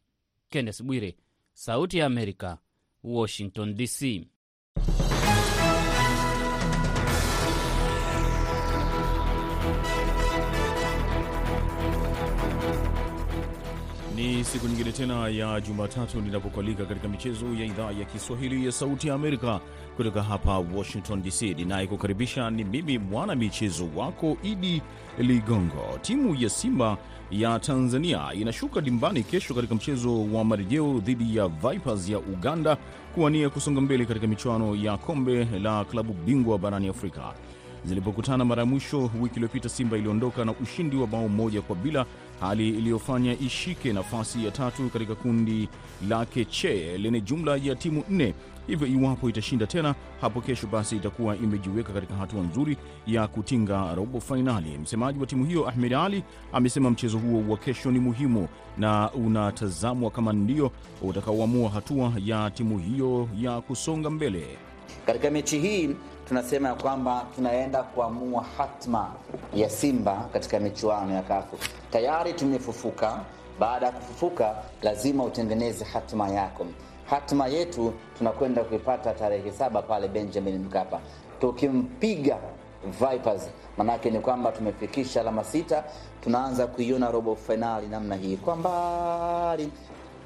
Kenneth 0.49 0.83
Bwire, 0.83 1.17
Sauti 1.53 1.97
ya 1.97 2.05
Amerika, 2.05 2.57
Washington 3.03 3.75
DC. 3.75 4.27
Ni 14.27 14.43
siku 14.43 14.67
nyingine 14.67 14.91
tena 14.91 15.27
ya 15.29 15.61
Jumatatu 15.61 16.21
ninapokualika 16.21 16.85
katika 16.85 17.07
michezo 17.07 17.45
ya 17.45 17.65
idhaa 17.65 17.91
ya 17.91 18.05
Kiswahili 18.05 18.65
ya 18.65 18.71
Sauti 18.71 19.07
ya 19.07 19.13
Amerika 19.13 19.59
kutoka 19.97 20.23
hapa 20.23 20.57
Washington 20.59 21.21
DC. 21.23 21.41
Ninayekukaribisha 21.41 22.49
ni 22.49 22.63
mimi 22.63 22.97
mwana 22.97 23.35
michezo 23.35 23.89
wako 23.95 24.37
Idi 24.43 24.81
Ligongo. 25.17 25.97
Timu 26.01 26.35
ya 26.35 26.49
Simba 26.49 26.97
ya 27.31 27.59
Tanzania 27.59 28.33
inashuka 28.33 28.81
dimbani 28.81 29.23
kesho 29.23 29.53
katika 29.53 29.75
mchezo 29.75 30.23
wa 30.33 30.43
marejeo 30.43 30.99
dhidi 30.99 31.35
ya 31.37 31.47
Vipers 31.47 32.09
ya 32.09 32.19
Uganda 32.19 32.77
kuwania 33.15 33.49
kusonga 33.49 33.81
mbele 33.81 34.05
katika 34.05 34.27
michuano 34.27 34.75
ya 34.75 34.97
kombe 34.97 35.45
la 35.45 35.85
klabu 35.85 36.13
bingwa 36.13 36.57
barani 36.59 36.87
Afrika. 36.87 37.33
Zilipokutana 37.85 38.45
mara 38.45 38.61
ya 38.61 38.65
mwisho 38.65 39.11
wiki 39.21 39.35
iliyopita, 39.35 39.69
Simba 39.69 39.97
iliondoka 39.97 40.45
na 40.45 40.51
ushindi 40.51 40.95
wa 40.97 41.07
bao 41.07 41.27
moja 41.29 41.61
kwa 41.61 41.75
bila, 41.75 42.05
hali 42.39 42.69
iliyofanya 42.69 43.33
ishike 43.39 43.93
nafasi 43.93 44.45
ya 44.45 44.51
tatu 44.51 44.89
katika 44.89 45.15
kundi 45.15 45.69
lake 46.09 46.45
che 46.45 46.97
lenye 46.97 47.21
jumla 47.21 47.55
ya 47.57 47.75
timu 47.75 48.03
nne. 48.09 48.33
Hivyo 48.67 48.87
iwapo 48.87 49.29
itashinda 49.29 49.67
tena 49.67 49.95
hapo 50.21 50.41
kesho, 50.41 50.67
basi 50.67 50.95
itakuwa 50.95 51.35
imejiweka 51.35 51.93
katika 51.93 52.13
hatua 52.15 52.41
nzuri 52.41 52.77
ya 53.07 53.27
kutinga 53.27 53.95
robo 53.95 54.19
fainali. 54.19 54.77
Msemaji 54.77 55.19
wa 55.19 55.25
timu 55.25 55.45
hiyo 55.45 55.69
Ahmed 55.69 55.93
Ali 55.93 56.23
amesema 56.53 56.89
mchezo 56.89 57.17
huo 57.17 57.43
wa 57.49 57.57
kesho 57.57 57.91
ni 57.91 57.99
muhimu 57.99 58.47
na 58.77 59.11
unatazamwa 59.11 60.11
kama 60.11 60.33
ndio 60.33 60.71
utakaoamua 61.01 61.69
hatua 61.69 62.13
ya 62.25 62.49
timu 62.51 62.79
hiyo 62.79 63.29
ya 63.39 63.61
kusonga 63.61 64.09
mbele. 64.09 64.57
Katika 65.05 65.29
mechi 65.31 65.59
hii 65.59 65.95
tunasema 66.27 66.69
ya 66.69 66.75
kwamba 66.75 67.25
tunaenda 67.35 67.83
kuamua 67.83 68.45
hatma 68.57 69.11
ya 69.55 69.69
Simba 69.69 70.29
katika 70.33 70.59
michuano 70.59 71.13
ya 71.15 71.21
kafu. 71.21 71.57
Tayari 71.91 72.33
tumefufuka. 72.33 73.19
Baada 73.59 73.85
ya 73.85 73.91
kufufuka, 73.91 74.55
lazima 74.81 75.23
utengeneze 75.23 75.85
hatma 75.85 76.29
yako. 76.29 76.65
Hatma 77.09 77.47
yetu 77.47 77.93
tunakwenda 78.17 78.63
kuipata 78.63 79.13
tarehe 79.13 79.51
saba 79.51 79.81
pale 79.81 80.07
Benjamin 80.07 80.57
Mkapa, 80.59 80.99
tukimpiga 81.39 82.37
Vipers. 82.99 83.49
Manake 83.77 84.09
ni 84.11 84.19
kwamba 84.19 84.51
tumefikisha 84.51 85.21
alama 85.21 85.43
sita, 85.43 85.83
tunaanza 86.23 86.67
kuiona 86.67 87.11
robo 87.11 87.35
fainali 87.35 87.87
namna 87.87 88.15
hii 88.15 88.37
kwa 88.37 88.55
mbali. 88.55 89.69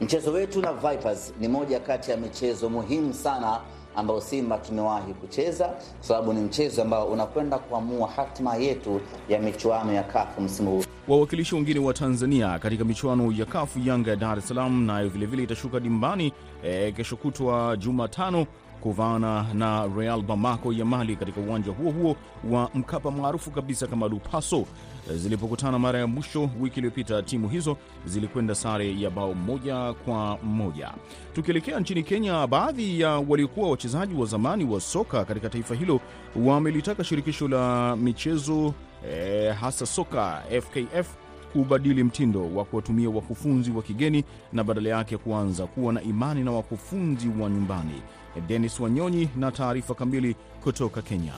Mchezo 0.01 0.31
wetu 0.31 0.61
na 0.61 0.73
Vipers 0.73 1.33
ni 1.39 1.47
moja 1.47 1.79
kati 1.79 2.11
ya 2.11 2.17
michezo 2.17 2.69
muhimu 2.69 3.13
sana 3.13 3.59
ambao 3.95 4.21
Simba 4.21 4.57
tumewahi 4.57 5.13
kucheza 5.13 5.65
kwa 5.67 5.77
sababu 6.07 6.33
ni 6.33 6.41
mchezo 6.41 6.81
ambao 6.81 7.05
unakwenda 7.07 7.57
kuamua 7.59 8.07
hatima 8.09 8.55
yetu 8.55 9.01
ya 9.29 9.39
michuano 9.39 9.93
ya 9.93 10.03
kafu 10.03 10.41
msimu 10.41 10.71
huu. 10.71 10.83
Wawakilishi 11.07 11.55
wengine 11.55 11.79
wa 11.79 11.93
Tanzania 11.93 12.59
katika 12.59 12.83
michuano 12.85 13.31
ya 13.31 13.45
kafu, 13.45 13.79
Yanga 13.79 14.09
ya 14.09 14.15
Dar 14.15 14.37
es 14.37 14.47
Salaam 14.47 14.83
nayo 14.85 15.09
vilevile 15.09 15.43
itashuka 15.43 15.79
dimbani 15.79 16.33
e, 16.63 16.91
kesho 16.91 17.15
kutwa 17.15 17.77
Jumatano 17.77 18.45
kuvaana 18.83 19.45
na 19.53 19.87
Real 19.97 20.21
Bamako 20.21 20.73
ya 20.73 20.85
Mali 20.85 21.15
katika 21.15 21.41
uwanja 21.41 21.71
huo 21.71 21.91
huo 21.91 22.15
wa 22.51 22.69
Mkapa 22.73 23.11
maarufu 23.11 23.51
kabisa 23.51 23.87
kama 23.87 24.07
Lupaso. 24.07 24.65
Zilipokutana 25.15 25.79
mara 25.79 25.99
ya 25.99 26.07
mwisho 26.07 26.49
wiki 26.59 26.79
iliyopita, 26.79 27.21
timu 27.23 27.49
hizo 27.49 27.77
zilikwenda 28.05 28.55
sare 28.55 28.99
ya 28.99 29.09
bao 29.09 29.33
moja 29.33 29.93
kwa 29.93 30.37
moja. 30.43 30.91
Tukielekea 31.33 31.79
nchini 31.79 32.03
Kenya, 32.03 32.47
baadhi 32.47 32.99
ya 32.99 33.09
waliokuwa 33.09 33.69
wachezaji 33.69 34.13
wa 34.15 34.25
zamani 34.25 34.65
wa 34.65 34.79
soka 34.81 35.25
katika 35.25 35.49
taifa 35.49 35.75
hilo 35.75 35.99
wamelitaka 36.35 37.03
shirikisho 37.03 37.47
la 37.47 37.95
michezo 37.95 38.73
eh, 39.11 39.55
hasa 39.55 39.85
soka 39.85 40.43
FKF 40.61 41.07
kubadili 41.53 42.03
mtindo 42.03 42.55
wa 42.55 42.65
kuwatumia 42.65 43.09
wakufunzi 43.09 43.71
wa 43.71 43.81
kigeni 43.81 44.23
na 44.53 44.63
badala 44.63 44.89
yake 44.89 45.17
kuanza 45.17 45.65
kuwa 45.67 45.93
na 45.93 46.01
imani 46.01 46.43
na 46.43 46.51
wakufunzi 46.51 47.27
wa 47.27 47.49
nyumbani. 47.49 48.01
Denis 48.39 48.79
Wanyonyi 48.79 49.29
na 49.35 49.51
taarifa 49.51 49.93
kamili 49.93 50.35
kutoka 50.63 51.01
Kenya. 51.01 51.33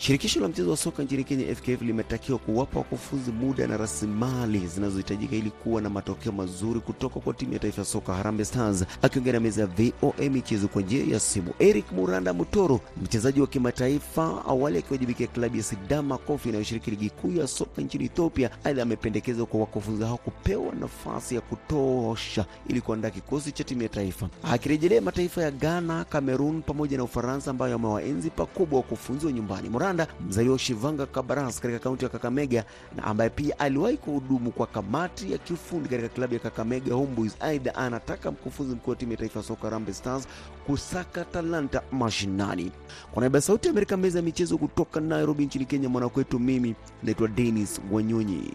Shirikisho 0.00 0.40
la 0.40 0.48
mchezo 0.48 0.70
wa 0.70 0.76
soka 0.76 1.02
nchini 1.02 1.24
Kenya 1.24 1.54
FKF 1.54 1.82
limetakiwa 1.82 2.38
kuwapa 2.38 2.78
wakufunzi 2.78 3.32
muda 3.32 3.66
na 3.66 3.76
rasilimali 3.76 4.66
zinazohitajika 4.66 5.36
ili 5.36 5.50
kuwa 5.50 5.82
na 5.82 5.90
matokeo 5.90 6.32
mazuri 6.32 6.80
kutoka 6.80 7.20
kwa 7.20 7.34
timu 7.34 7.52
ya 7.52 7.58
taifa 7.58 7.80
ya 7.80 7.84
soka 7.84 8.14
Harambee 8.14 8.44
Stars. 8.44 8.84
Akiongea 9.02 9.32
na 9.32 9.40
meza 9.40 9.60
ya 9.60 9.66
VOA 9.66 10.30
michezo 10.30 10.68
kwa 10.68 10.82
njia 10.82 11.04
ya 11.04 11.20
simu, 11.20 11.54
Eric 11.58 11.92
Muranda 11.92 12.32
Mutoro, 12.32 12.80
mchezaji 13.02 13.40
wa 13.40 13.46
kimataifa, 13.46 14.44
awali 14.48 14.78
akiwajibikia 14.78 15.26
klabu 15.26 15.56
ya 15.56 15.62
Sidama 15.62 16.18
Kofi 16.18 16.48
inayoshiriki 16.48 16.90
ligi 16.90 17.10
kuu 17.10 17.32
ya 17.32 17.46
soka 17.46 17.82
nchini 17.82 18.04
Ethiopia, 18.04 18.50
aidha 18.64 18.82
amependekeza 18.82 19.44
kwa 19.46 19.60
wakufunzi 19.60 20.04
hao 20.04 20.16
kupewa 20.16 20.74
nafasi 20.80 21.34
ya 21.34 21.40
kutosha 21.40 22.44
ili 22.68 22.80
kuandaa 22.80 23.10
kikosi 23.10 23.52
cha 23.52 23.64
timu 23.64 23.82
ya 23.82 23.88
taifa, 23.88 24.28
akirejelea 24.42 25.00
mataifa 25.00 25.42
ya 25.42 25.50
Ghana, 25.50 26.04
cameron 26.04 26.62
pamoja 26.62 26.96
na 26.96 27.04
Ufaransa 27.04 27.50
ambayo 27.50 27.74
amewaenzi 27.74 28.30
pakubwa 28.30 28.76
wakufunzi 28.78 29.26
wa 29.26 29.32
nyumbani. 29.32 29.68
Muranda 29.68 29.87
mzaliwa 30.28 30.52
wa 30.52 30.58
Shivanga 30.58 31.06
Kabaras 31.06 31.60
katika 31.60 31.78
kaunti 31.78 32.04
ya 32.04 32.08
Kakamega 32.08 32.64
na 32.96 33.04
ambaye 33.04 33.30
pia 33.30 33.58
aliwahi 33.58 33.96
kuhudumu 33.96 34.50
kwa 34.50 34.66
kamati 34.66 35.32
ya 35.32 35.38
kiufundi 35.38 35.88
katika 35.88 36.08
klabu 36.08 36.34
ya 36.34 36.40
Kakamega 36.40 36.94
Homeboys. 36.94 37.36
Aidha, 37.40 37.74
anataka 37.74 38.30
mkufunzi 38.30 38.74
mkuu 38.74 38.90
wa 38.90 38.96
timu 38.96 39.12
ya 39.12 39.18
taifa 39.18 39.42
soka 39.42 39.62
Harambee 39.62 39.92
Stars 39.92 40.28
kusaka 40.66 41.24
talanta 41.24 41.82
mashinani. 41.92 42.72
Kwa 43.12 43.22
niaba 43.22 43.38
ya 43.38 43.42
Sauti 43.42 43.68
ya 43.68 43.72
Amerika, 43.72 43.96
meza 43.96 44.18
ya 44.18 44.24
michezo 44.24 44.58
kutoka 44.58 45.00
Nairobi 45.00 45.46
nchini 45.46 45.64
Kenya, 45.64 45.88
mwanakwetu, 45.88 46.38
mimi 46.38 46.74
naitwa 47.02 47.28
Denis 47.28 47.80
Wanyonyi. 47.92 48.54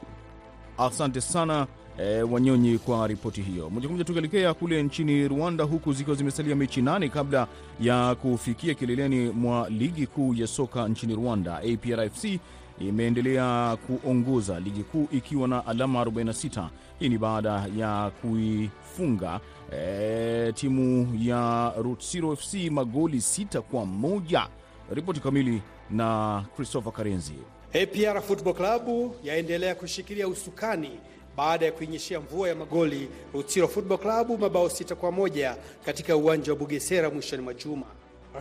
Asante 0.78 1.22
sana 1.22 1.68
E, 2.00 2.22
Wanyonyi 2.22 2.78
kwa 2.78 3.08
ripoti 3.08 3.42
hiyo. 3.42 3.70
Moja 3.70 3.88
kwa 3.88 3.92
moja 3.92 4.04
tukielekea 4.04 4.54
kule 4.54 4.84
nchini 4.84 5.28
Rwanda, 5.28 5.64
huku 5.64 5.94
zikiwa 5.94 6.16
zimesalia 6.16 6.56
mechi 6.56 6.82
nane 6.82 7.10
kabla 7.10 7.48
ya 7.82 8.16
kufikia 8.16 8.74
kileleni 8.74 9.30
mwa 9.30 9.70
ligi 9.70 10.08
kuu 10.08 10.34
ya 10.34 10.48
soka 10.48 10.88
nchini 10.88 11.16
Rwanda. 11.16 11.58
APRFC 11.58 12.40
imeendelea 12.80 13.78
kuongoza 13.88 14.60
ligi 14.60 14.84
kuu 14.84 15.08
ikiwa 15.12 15.48
na 15.48 15.66
alama 15.66 16.04
46. 16.04 16.68
Hii 17.00 17.10
ni 17.10 17.18
baada 17.18 17.66
ya 17.78 18.12
kuifunga 18.22 19.40
e, 19.74 20.52
timu 20.52 21.16
ya 21.22 21.74
Rutsiro 21.78 22.36
FC 22.36 22.54
magoli 22.72 23.22
sita 23.22 23.62
kwa 23.62 23.86
moja. 23.86 24.48
Ripoti 24.92 25.20
kamili 25.20 25.62
na 25.92 26.44
Christopher 26.56 26.94
Karenzi. 26.94 27.34
APR 27.74 28.22
Football 28.22 28.54
Club 28.54 29.12
yaendelea 29.24 29.76
kushikilia 29.76 30.28
usukani 30.28 30.90
baada 31.38 31.66
ya 31.66 31.72
kuinyeshea 31.72 32.20
mvua 32.20 32.50
ya 32.50 32.56
magoli 32.56 33.10
Rutsiro 33.34 33.68
Football 33.68 33.98
Club 33.98 34.40
mabao 34.42 34.70
sita 34.70 34.96
kwa 34.96 35.12
moja 35.12 35.56
katika 35.86 36.16
uwanja 36.18 36.52
wa 36.52 36.58
Bugesera 36.58 37.10
mwishoni 37.10 37.42
mwa 37.44 37.54
juma. 37.54 37.86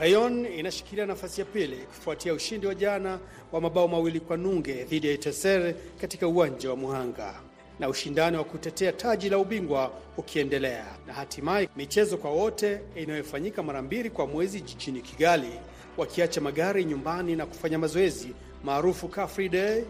Rayon 0.00 0.46
inashikilia 0.46 1.06
nafasi 1.06 1.40
ya 1.40 1.44
pili 1.46 1.76
kufuatia 1.76 2.34
ushindi 2.34 2.66
wa 2.66 2.74
jana 2.74 3.18
wa 3.52 3.60
mabao 3.60 3.88
mawili 3.88 4.20
kwa 4.20 4.36
nunge 4.36 4.84
dhidi 4.84 5.06
ya 5.06 5.12
Iteser 5.12 5.74
katika 6.00 6.28
uwanja 6.28 6.70
wa 6.70 6.76
Muhanga, 6.76 7.34
na 7.78 7.88
ushindani 7.88 8.36
wa 8.36 8.44
kutetea 8.44 8.92
taji 8.92 9.28
la 9.30 9.38
ubingwa 9.38 9.90
ukiendelea, 10.16 10.86
na 11.06 11.12
hatimaye 11.12 11.68
michezo 11.76 12.16
kwa 12.16 12.30
wote 12.30 12.80
inayofanyika 12.96 13.62
mara 13.62 13.82
mbili 13.82 14.10
kwa 14.10 14.26
mwezi 14.26 14.60
jijini 14.60 15.00
Kigali, 15.00 15.50
wakiacha 15.96 16.40
magari 16.40 16.84
nyumbani 16.84 17.36
na 17.36 17.46
kufanya 17.46 17.78
mazoezi 17.78 18.28
maarufu 18.64 19.08
Car 19.08 19.28
Free 19.28 19.48
Day. 19.48 19.84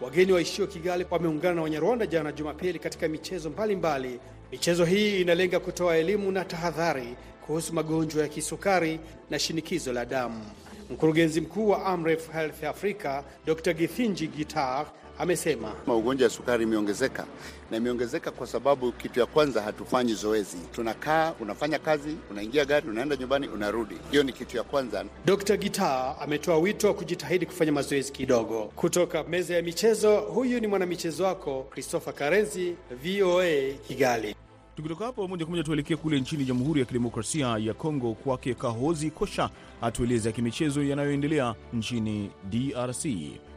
Wageni 0.00 0.32
waishio 0.32 0.66
Kigali 0.66 1.06
wameungana 1.10 1.54
na 1.54 1.62
Wanyarwanda 1.62 2.06
jana 2.06 2.32
Jumapili 2.32 2.78
katika 2.78 3.08
michezo 3.08 3.50
mbalimbali 3.50 4.08
mbali. 4.08 4.20
Michezo 4.52 4.84
hii 4.84 5.20
inalenga 5.20 5.60
kutoa 5.60 5.96
elimu 5.96 6.32
na 6.32 6.44
tahadhari 6.44 7.16
kuhusu 7.46 7.74
magonjwa 7.74 8.22
ya 8.22 8.28
kisukari 8.28 9.00
na 9.30 9.38
shinikizo 9.38 9.92
la 9.92 10.04
damu. 10.04 10.44
Mkurugenzi 10.90 11.40
mkuu 11.40 11.68
wa 11.68 11.86
Amref 11.86 12.32
Health 12.32 12.64
Africa 12.64 13.22
Dr. 13.46 13.74
Githinji 13.74 14.26
Gitar 14.26 14.86
amesema 15.18 15.72
ugonjwa 15.86 16.24
ya 16.24 16.30
sukari 16.30 16.62
imeongezeka 16.64 17.26
na 17.70 17.76
imeongezeka 17.76 18.30
kwa 18.30 18.46
sababu 18.46 18.92
kitu 18.92 19.20
ya 19.20 19.26
kwanza, 19.26 19.62
hatufanyi 19.62 20.14
zoezi. 20.14 20.56
Tunakaa, 20.72 21.32
unafanya 21.40 21.78
kazi, 21.78 22.16
unaingia 22.30 22.64
gari, 22.64 22.88
unaenda 22.88 23.16
nyumbani, 23.16 23.48
unarudi. 23.48 23.94
Hiyo 24.10 24.22
ni 24.22 24.32
kitu 24.32 24.56
ya 24.56 24.62
kwanza. 24.62 25.04
Dr. 25.24 25.56
Gitaa 25.56 26.14
ametoa 26.20 26.58
wito 26.58 26.86
wa 26.86 26.94
kujitahidi 26.94 27.46
kufanya 27.46 27.72
mazoezi 27.72 28.12
kidogo. 28.12 28.64
Kutoka 28.76 29.24
meza 29.24 29.54
ya 29.54 29.62
michezo, 29.62 30.20
huyu 30.20 30.60
ni 30.60 30.66
mwanamichezo 30.66 31.24
wako 31.24 31.66
Christopher 31.72 32.14
Karenzi, 32.14 32.76
VOA 33.04 33.72
Kigali. 33.88 34.36
Tukitoka 34.76 35.04
hapo 35.04 35.28
moja 35.28 35.44
kwa 35.44 35.50
moja 35.50 35.62
tuelekee 35.64 35.96
kule 35.96 36.20
nchini 36.20 36.44
Jamhuri 36.44 36.80
ya 36.80 36.86
Kidemokrasia 36.86 37.56
ya 37.60 37.74
Kongo, 37.74 38.14
kwake 38.14 38.54
Kahozi 38.54 39.10
Kosha 39.10 39.50
atueleze 39.82 40.28
ya 40.28 40.32
kimichezo 40.32 40.82
yanayoendelea 40.82 41.54
nchini 41.72 42.30
DRC. 42.50 43.06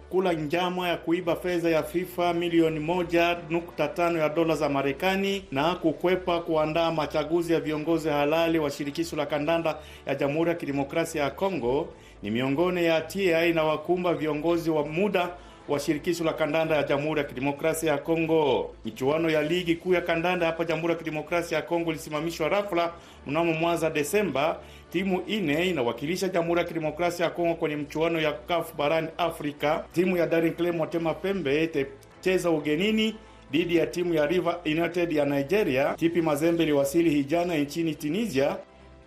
Kula 0.09 0.33
njama 0.33 0.87
ya 0.89 0.97
kuiba 0.97 1.35
fedha 1.35 1.69
ya 1.69 1.83
FIFA 1.83 2.33
milioni 2.33 2.79
moja 2.79 3.37
nukta 3.49 3.87
tano 3.87 4.19
ya 4.19 4.29
dola 4.29 4.55
za 4.55 4.69
Marekani 4.69 5.43
na 5.51 5.75
kukwepa 5.75 6.39
kuandaa 6.39 6.91
machaguzi 6.91 7.53
ya 7.53 7.59
viongozi 7.59 8.09
halali 8.09 8.59
wa 8.59 8.69
shirikisho 8.71 9.15
la 9.15 9.25
kandanda 9.25 9.75
ya 10.05 10.15
Jamhuri 10.15 10.49
ya 10.49 10.55
Kidemokrasia 10.55 11.23
ya 11.23 11.29
Kongo 11.29 11.87
ni 12.23 12.31
miongoni 12.31 12.85
ya 12.85 12.93
hatia 12.93 13.45
inawakumba 13.45 14.13
viongozi 14.13 14.69
wa 14.69 14.85
muda 14.85 15.29
wa 15.67 15.79
shirikisho 15.79 16.23
la 16.23 16.33
kandanda 16.33 16.75
ya 16.75 16.83
Jamhuri 16.83 17.19
ya 17.21 17.23
Kidemokrasia 17.27 17.91
ya 17.91 17.97
Kongo. 17.97 18.71
Michuano 18.85 19.29
ya 19.29 19.41
ligi 19.41 19.75
kuu 19.75 19.93
ya 19.93 20.01
kandanda 20.01 20.45
hapa 20.45 20.65
Jamhuri 20.65 20.93
ya 20.93 20.99
Kidemokrasia 20.99 21.57
ya 21.57 21.61
Kongo 21.63 21.89
ilisimamishwa 21.91 22.49
rafla 22.49 22.93
mnamo 23.27 23.53
mwanza 23.53 23.89
Desemba. 23.89 24.59
Timu 24.91 25.21
ine 25.27 25.69
inawakilisha 25.69 26.27
Jamhuri 26.27 26.59
ya 26.61 26.65
Kidemokrasia 26.67 27.25
ya 27.25 27.31
Kongo 27.31 27.55
kwenye 27.55 27.75
mchuano 27.75 28.19
ya 28.21 28.31
CAF 28.33 28.75
barani 28.75 29.07
Afrika. 29.17 29.85
Timu 29.91 30.17
ya 30.17 30.27
Daring 30.27 30.55
Club 30.55 30.75
Motema 30.75 31.13
Pembe 31.13 31.63
itacheza 31.63 32.49
ugenini 32.51 33.15
dhidi 33.51 33.75
ya 33.75 33.87
timu 33.87 34.13
ya 34.13 34.25
River 34.25 34.57
United 34.65 35.11
ya 35.11 35.25
Nigeria. 35.25 35.93
Tipi 35.93 36.21
Mazembe 36.21 36.63
iliwasili 36.63 37.09
hijana 37.09 37.55
nchini 37.57 37.95
Tunisia, 37.95 38.57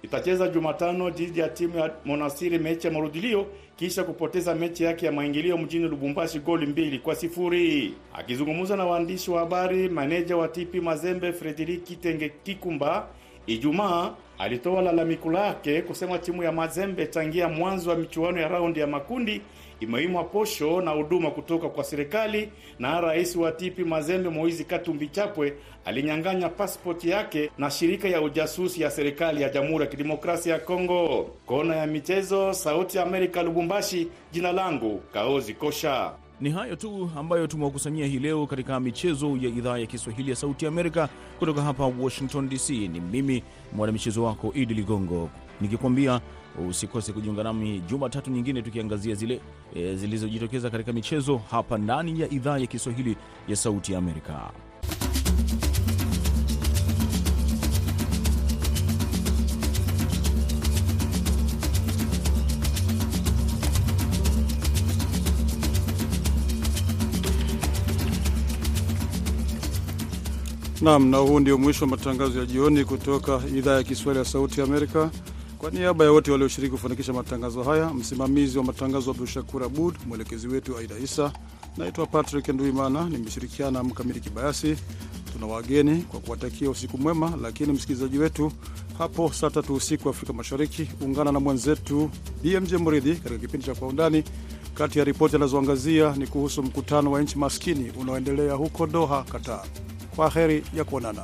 itacheza 0.02 0.48
Jumatano 0.48 1.10
dhidi 1.10 1.40
ya 1.40 1.48
timu 1.48 1.78
ya 1.78 1.90
Monasiri, 2.04 2.58
mechi 2.58 2.86
ya 2.86 2.92
marudilio 2.92 3.46
kisha 3.76 4.04
kupoteza 4.04 4.54
mechi 4.54 4.84
yake 4.84 5.06
ya 5.06 5.12
maingilio 5.12 5.58
mjini 5.58 5.88
Lubumbashi 5.88 6.38
goli 6.38 6.66
mbili 6.66 6.98
kwa 6.98 7.14
sifuri. 7.14 7.94
Akizungumza 8.14 8.76
na 8.76 8.84
waandishi 8.84 9.30
wa 9.30 9.40
habari, 9.40 9.88
maneja 9.88 10.36
wa 10.36 10.48
TP 10.48 10.74
Mazembe 10.74 11.32
Frederiki 11.32 11.96
Tenge 11.96 12.28
Kikumba 12.42 13.06
Ijumaa 13.46 14.14
alitoa 14.38 14.83
lalamiko 14.83 15.31
lake 15.31 15.83
kusema 15.83 16.18
timu 16.18 16.42
ya 16.42 16.52
Mazembe 16.52 17.07
tangia 17.07 17.48
mwanzo 17.48 17.90
wa 17.90 17.96
michuano 17.96 18.40
ya 18.40 18.48
raundi 18.48 18.81
ya 18.81 18.87
makundi 18.87 19.40
imeimwa 19.81 20.24
posho 20.24 20.81
na 20.81 20.90
huduma 20.90 21.31
kutoka 21.31 21.68
kwa 21.68 21.85
serikali, 21.85 22.48
na 22.78 23.00
rais 23.00 23.37
wa 23.37 23.52
TP 23.52 23.78
Mazembe 23.78 24.28
Moizi 24.28 24.64
Katumbi 24.64 25.09
Chapwe 25.09 25.52
alinyang'anya 25.85 26.48
pasipoti 26.48 27.11
yake 27.11 27.50
na 27.59 27.70
shirika 27.70 28.09
ya 28.09 28.22
ujasusi 28.22 28.83
ya 28.83 28.90
serikali 28.90 29.42
ya 29.42 29.48
Jamhuri 29.48 29.85
ya 29.85 29.90
Kidemokrasia 29.90 30.52
ya 30.52 30.59
Kongo. 30.61 31.31
Kona 31.46 31.76
ya 31.76 31.87
michezo, 31.87 32.52
Sauti 32.52 32.96
ya 32.96 33.02
Amerika, 33.02 33.42
Lubumbashi. 33.42 34.09
Jina 34.33 34.52
langu 34.52 35.02
Kaozi 35.12 35.55
Kosha. 35.55 36.12
Ni 36.42 36.50
hayo 36.50 36.76
tu 36.76 37.11
ambayo 37.16 37.46
tumewakusanyia 37.46 38.07
hii 38.07 38.18
leo 38.18 38.46
katika 38.46 38.81
michezo 38.81 39.26
ya 39.28 39.48
idhaa 39.48 39.78
ya 39.78 39.87
Kiswahili 39.87 40.31
ya 40.31 40.37
Sauti 40.37 40.66
Amerika 40.66 41.09
kutoka 41.38 41.62
hapa 41.62 41.87
Washington 41.87 42.48
DC. 42.48 42.70
Ni 42.70 43.00
mimi 43.00 43.42
mwanamichezo 43.72 44.24
wako 44.24 44.52
Idi 44.55 44.74
Ligongo 44.74 45.31
nikikwambia 45.61 46.20
usikose 46.68 47.12
kujiunga 47.12 47.42
nami 47.42 47.81
Jumatatu 47.88 48.31
nyingine 48.31 48.62
tukiangazia 48.62 49.14
zile 49.14 49.40
e, 49.74 49.94
zilizojitokeza 49.94 50.70
katika 50.70 50.92
michezo 50.92 51.40
hapa 51.50 51.78
ndani 51.78 52.20
ya 52.20 52.31
idhaa 52.31 52.59
ya 52.59 52.66
Kiswahili 52.66 53.16
ya 53.48 53.57
Sauti 53.57 53.92
ya 53.92 53.98
Amerika. 53.98 54.50
Nam, 70.82 71.08
na 71.10 71.16
huu 71.18 71.40
ndio 71.40 71.58
mwisho 71.58 71.84
wa 71.84 71.90
matangazo 71.90 72.38
ya 72.40 72.46
jioni 72.46 72.84
kutoka 72.84 73.40
idhaa 73.56 73.74
ya 73.76 73.82
Kiswahili 73.82 74.18
ya 74.18 74.24
Sauti 74.24 74.60
ya 74.60 74.66
Amerika. 74.66 75.10
Kwa 75.58 75.70
niaba 75.70 76.04
ya 76.04 76.12
wote 76.12 76.30
walioshiriki 76.30 76.70
kufanikisha 76.72 77.12
matangazo 77.12 77.62
haya, 77.62 77.90
msimamizi 77.94 78.58
wa 78.58 78.64
matangazo 78.64 79.10
Abdu 79.10 79.26
Shakur 79.26 79.64
Abud, 79.64 79.94
mwelekezi 80.06 80.48
wetu 80.48 80.78
Aida 80.78 80.98
Isa, 80.98 81.32
naitwa 81.76 82.06
Patrick 82.06 82.48
Nduimana, 82.48 83.04
nimeshirikiana 83.08 83.82
Mkamili 83.82 84.20
Kibayasi. 84.20 84.76
Tuna 85.32 85.46
wageni 85.46 86.02
kwa 86.02 86.20
kuwatakia 86.20 86.70
usiku 86.70 86.98
mwema, 86.98 87.32
lakini 87.42 87.72
msikilizaji 87.72 88.18
wetu 88.18 88.52
hapo 88.98 89.32
saa 89.32 89.50
tatu 89.50 89.74
usiku 89.74 90.08
Afrika 90.08 90.32
Mashariki, 90.32 90.88
ungana 91.00 91.32
na 91.32 91.40
mwenzetu 91.40 92.10
BMJ 92.42 92.72
Mridhi 92.74 93.14
katika 93.14 93.38
kipindi 93.38 93.66
cha 93.66 93.74
Kwa 93.74 93.88
Undani. 93.88 94.24
Kati 94.74 94.98
ya 94.98 95.04
ripoti 95.04 95.36
anazoangazia 95.36 96.14
ni 96.16 96.26
kuhusu 96.26 96.62
mkutano 96.62 97.12
wa 97.12 97.22
nchi 97.22 97.38
maskini 97.38 97.90
unaoendelea 98.00 98.54
huko 98.54 98.86
Doha, 98.86 99.22
Qatar. 99.22 99.64
Kwa 100.16 100.31
heri 100.31 100.64
ya 100.77 100.85
kuonana. 100.85 101.22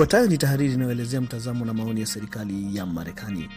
Ifuatayo 0.00 0.26
ni 0.26 0.38
tahariri 0.38 0.74
inayoelezea 0.74 1.20
mtazamo 1.20 1.64
na 1.64 1.74
maoni 1.74 2.00
ya 2.00 2.06
serikali 2.06 2.76
ya 2.76 2.86
Marekani. 2.86 3.48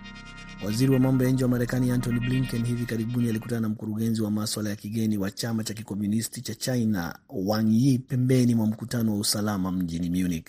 Waziri 0.65 0.91
wa 0.93 0.99
mambo 0.99 1.23
ya 1.23 1.29
nje 1.31 1.43
wa 1.43 1.49
Marekani 1.49 1.91
Antony 1.91 2.19
Blinken 2.19 2.65
hivi 2.65 2.85
karibuni 2.85 3.29
alikutana 3.29 3.61
na 3.61 3.69
mkurugenzi 3.69 4.21
wa 4.21 4.31
maswala 4.31 4.69
ya 4.69 4.75
kigeni 4.75 5.17
wa 5.17 5.31
chama 5.31 5.63
cha 5.63 5.73
kikomunisti 5.73 6.41
cha 6.41 6.55
China 6.55 7.19
Wang 7.29 7.67
Yi 7.71 7.99
pembeni 7.99 8.55
mwa 8.55 8.67
mkutano 8.67 9.13
wa 9.13 9.19
usalama 9.19 9.71
mjini 9.71 10.09
Munich. 10.09 10.47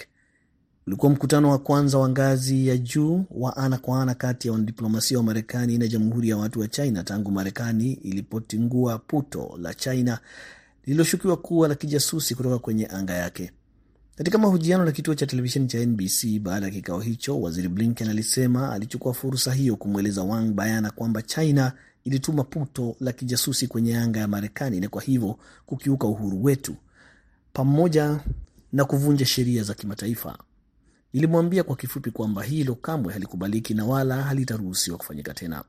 Ulikuwa 0.87 1.13
mkutano 1.13 1.51
wa 1.51 1.59
kwanza 1.59 1.99
wa 1.99 2.09
ngazi 2.09 2.67
ya 2.69 2.77
juu 2.77 3.25
wa 3.31 3.57
ana 3.57 3.79
kwa 3.79 4.03
ana 4.03 4.15
kati 4.15 4.49
ya 4.49 4.53
wanadiplomasia 4.53 5.19
wa 5.19 5.25
Marekani 5.25 5.79
na 5.79 5.89
Jamhuri 5.89 6.29
ya 6.29 6.37
Watu 6.37 6.61
wa 6.61 6.69
China 6.69 7.05
tangu 7.05 7.31
Marekani 7.31 7.93
ilipotingua 7.93 8.99
puto 8.99 9.59
la 9.61 9.75
China 9.75 10.19
lililoshukiwa 10.87 11.37
kuwa 11.37 11.69
la 11.69 11.75
kijasusi 11.75 12.35
kutoka 12.35 12.59
kwenye 12.59 12.87
anga 12.87 13.15
yake. 13.15 13.51
Katika 14.17 14.39
mahojiano 14.39 14.85
na 14.85 14.93
kituo 14.93 15.15
cha 15.15 15.27
televisheni 15.27 15.67
cha 15.67 15.87
NBC 15.87 16.39
baada 16.41 16.67
ya 16.67 16.73
kikao 16.73 17.01
hicho, 17.01 17.41
waziri 17.41 17.69
Blinken 17.69 18.09
alisema 18.09 18.73
alichukua 18.73 19.15
fursa 19.15 19.53
hiyo 19.53 19.77
kumweleza 19.77 20.23
Wang 20.23 20.53
bayana 20.53 20.91
kwamba 20.91 21.23
China 21.23 21.73
ilituma 22.05 22.45
puto 22.45 22.97
la 23.01 23.13
kijasusi 23.13 23.67
kwenye 23.69 23.97
anga 23.99 24.21
ya 24.21 24.29
Marekani 24.29 24.81
na 24.81 24.89
kwa 24.89 25.03
hivyo 25.03 25.39
kukiuka 25.67 26.07
uhuru 26.07 26.45
wetu 26.45 26.77
pamoja 27.53 28.21
na 28.73 28.85
kuvunja 28.85 29.27
sheria 29.27 29.63
za 29.63 29.75
kimataifa. 29.75 30.39
Nilimwambia 31.13 31.63
kwa 31.63 31.77
kifupi 31.77 32.11
kwamba 32.11 32.43
hilo 32.43 32.75
kamwe 32.75 33.13
halikubaliki 33.13 33.75
na 33.75 33.85
wala 33.85 34.23
halitaruhusiwa 34.23 34.99
kufanyika 34.99 35.35
tena. 35.35 35.65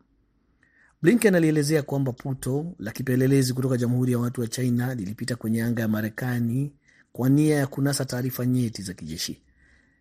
Blinken 1.01 1.35
alielezea 1.35 1.81
kwamba 1.83 2.11
puto 2.11 2.73
la 2.79 2.91
kipelelezi 2.91 3.53
kutoka 3.53 3.77
Jamhuri 3.77 4.11
ya 4.11 4.19
Watu 4.19 4.41
wa 4.41 4.47
China 4.47 4.95
lilipita 4.95 5.35
kwenye 5.35 5.63
anga 5.63 5.81
ya 5.81 5.87
Marekani 5.87 6.71
kwa 7.15 7.29
nia 7.29 7.55
ya 7.55 7.67
kunasa 7.67 8.05
taarifa 8.05 8.45
nyeti 8.45 8.81
za 8.81 8.93
kijeshi. 8.93 9.41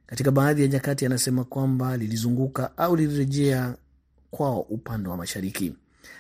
Katika 0.06 0.30
baadhi 0.30 0.62
ya 0.62 0.68
nyakati, 0.68 1.06
anasema 1.06 1.44
kwamba 1.44 1.96
lilizunguka 1.96 2.76
au 2.78 2.96
lilirejea 2.96 3.74
kwao 4.30 4.60
upande 4.60 5.08
wa 5.08 5.16
mashariki. 5.16 5.74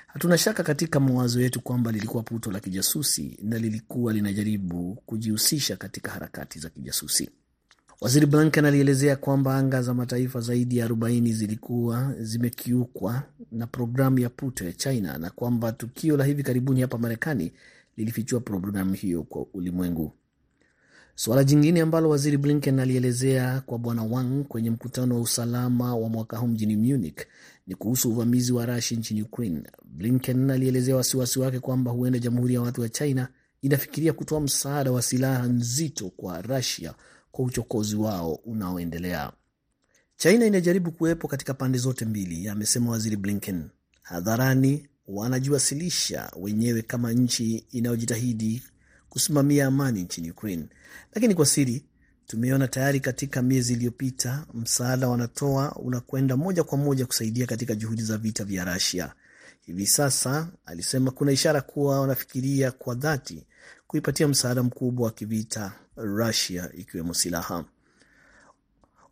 Hatuna 0.06 0.38
shaka 0.38 0.62
katika 0.62 1.00
mawazo 1.00 1.40
yetu 1.40 1.60
kwamba 1.60 1.92
lilikuwa 1.92 2.22
puto 2.22 2.50
la 2.50 2.60
kijasusi 2.60 3.38
na 3.42 3.58
lilikuwa 3.58 4.12
linajaribu 4.12 4.94
kujihusisha 5.06 5.76
katika 5.76 6.10
harakati 6.10 6.58
za 6.58 6.70
kijasusi. 6.70 7.30
Waziri 8.00 8.26
Blinken 8.26 8.64
alielezea 8.64 9.16
kwamba 9.16 9.56
anga 9.56 9.82
za 9.82 9.94
mataifa 9.94 10.40
zaidi 10.40 10.76
ya 10.76 10.88
40 10.88 11.32
zilikuwa 11.32 12.14
zimekiukwa 12.20 13.22
na 13.52 13.66
programu 13.66 14.18
ya 14.18 14.28
puto 14.30 14.64
ya 14.64 14.72
China 14.72 15.18
na 15.18 15.30
kwamba 15.30 15.72
tukio 15.72 16.16
la 16.16 16.24
hivi 16.24 16.42
karibuni 16.42 16.80
hapa 16.80 16.98
Marekani 16.98 17.52
lilifichua 17.96 18.40
programu 18.40 18.92
hiyo 18.92 19.22
kwa 19.22 19.46
ulimwengu. 19.54 20.12
Suala 21.16 21.44
jingine 21.44 21.80
ambalo 21.80 22.08
waziri 22.10 22.36
Blinken 22.36 22.78
alielezea 22.80 23.60
kwa 23.60 23.78
bwana 23.78 24.02
Wang 24.02 24.44
kwenye 24.48 24.70
mkutano 24.70 25.14
wa 25.14 25.20
usalama 25.20 25.96
wa 25.96 26.08
mwaka 26.08 26.36
huu 26.36 26.46
mjini 26.46 26.76
Munich 26.76 27.18
ni 27.66 27.74
kuhusu 27.74 28.10
uvamizi 28.10 28.52
wa 28.52 28.66
Rusia 28.66 28.98
nchini 28.98 29.22
Ukraine. 29.22 29.62
Blinken 29.84 30.50
alielezea 30.50 30.96
wasiwasi 30.96 31.38
wake 31.38 31.60
kwamba 31.60 31.90
huenda 31.90 32.18
Jamhuri 32.18 32.54
ya 32.54 32.60
Watu 32.60 32.80
wa 32.80 32.88
China 32.88 33.28
inafikiria 33.62 34.12
kutoa 34.12 34.40
msaada 34.40 34.92
wa 34.92 35.02
silaha 35.02 35.46
nzito 35.46 36.10
kwa 36.10 36.42
Rusia 36.42 36.94
kwa 37.32 37.44
uchokozi 37.44 37.96
wao 37.96 38.34
unaoendelea. 38.34 39.32
China 40.16 40.46
inajaribu 40.46 40.92
kuwepo 40.92 41.28
katika 41.28 41.54
pande 41.54 41.78
zote 41.78 42.04
mbili, 42.04 42.48
amesema 42.48 42.90
waziri 42.90 43.16
Blinken. 43.16 43.64
Hadharani 44.02 44.88
wanajiwasilisha 45.06 46.30
wenyewe 46.40 46.82
kama 46.82 47.12
nchi 47.12 47.56
inayojitahidi 47.70 48.62
kusimamia 49.14 49.66
amani 49.66 50.02
nchini 50.02 50.30
Ukraine, 50.30 50.66
lakini 51.14 51.34
kwa 51.34 51.46
siri 51.46 51.84
tumeona 52.26 52.68
tayari 52.68 53.00
katika 53.00 53.42
miezi 53.42 53.72
iliyopita 53.72 54.46
msaada 54.54 55.08
wanatoa 55.08 55.72
unakwenda 55.76 56.36
moja 56.36 56.64
kwa 56.64 56.78
moja 56.78 57.06
kusaidia 57.06 57.46
katika 57.46 57.74
juhudi 57.74 58.02
za 58.02 58.18
vita 58.18 58.44
vya 58.44 58.64
Russia. 58.74 59.12
Hivi 59.66 59.86
sasa, 59.86 60.48
alisema, 60.66 61.10
kuna 61.10 61.32
ishara 61.32 61.60
kuwa 61.60 62.00
wanafikiria 62.00 62.70
kwa 62.72 62.94
dhati 62.94 63.46
kuipatia 63.86 64.28
msaada 64.28 64.62
mkubwa 64.62 65.06
wa 65.06 65.12
kivita 65.12 65.72
Russia, 65.96 66.70
ikiwemo 66.72 67.14
silaha. 67.14 67.64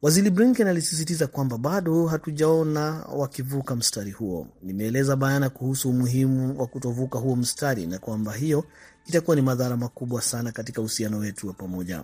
Waziri 0.03 0.31
Blinken 0.31 0.67
alisisitiza 0.69 1.27
kwamba 1.27 1.59
bado 1.59 2.07
hatujaona 2.07 2.91
wakivuka 2.93 3.77
mstari 3.77 4.11
huo. 4.11 4.49
Nimeeleza 4.63 5.17
bayana 5.17 5.51
kuhusu 5.51 5.91
umuhimu 5.91 6.61
wa 6.61 6.67
kutovuka 6.67 7.19
huo 7.19 7.37
mstari 7.37 7.87
na 7.87 7.99
kwamba 7.99 8.33
hiyo 8.33 8.65
itakuwa 9.07 9.37
ni 9.37 9.43
madhara 9.43 9.77
makubwa 9.77 10.23
sana 10.23 10.53
katika 10.53 10.81
uhusiano 10.81 11.19
wetu 11.19 11.47
wa 11.49 11.53
pamoja. 11.53 12.03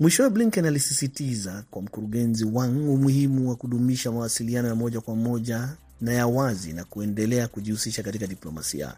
Mwishowe, 0.00 0.30
Blinken 0.30 0.64
alisisitiza 0.66 1.64
kwa 1.70 1.82
mkurugenzi 1.82 2.44
Wang 2.44 2.68
umuhimu 2.90 3.48
wa 3.48 3.56
kudumisha 3.56 4.12
mawasiliano 4.12 4.68
ya 4.68 4.74
moja 4.74 5.00
kwa 5.00 5.16
moja 5.16 5.68
na 6.00 6.12
ya 6.12 6.26
wazi 6.26 6.72
na 6.72 6.84
kuendelea 6.84 7.48
kujihusisha 7.48 8.02
katika 8.02 8.26
diplomasia. 8.26 8.94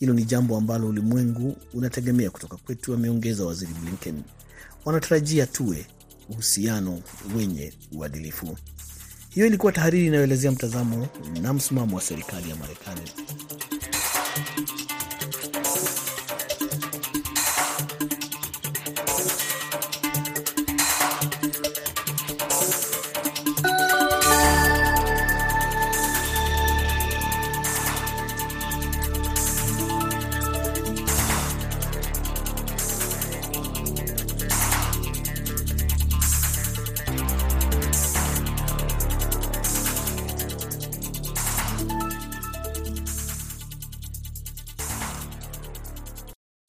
Hilo 0.00 0.14
ni 0.14 0.24
jambo 0.24 0.56
ambalo 0.56 0.88
ulimwengu 0.88 1.56
unategemea 1.74 2.30
kutoka 2.30 2.56
kwetu, 2.56 2.94
ameongeza 2.94 3.44
waziri 3.44 3.74
Blinken. 3.82 4.22
Wanatarajia 4.84 5.46
tuwe 5.46 5.86
uhusiano 6.28 7.02
wenye 7.36 7.72
uadilifu. 7.92 8.56
Hiyo 9.28 9.46
ilikuwa 9.46 9.72
tahariri 9.72 10.06
inayoelezea 10.06 10.52
mtazamo 10.52 11.08
na 11.42 11.52
msimamo 11.54 11.96
wa 11.96 12.02
serikali 12.02 12.50
ya 12.50 12.56
Marekani. 12.56 13.00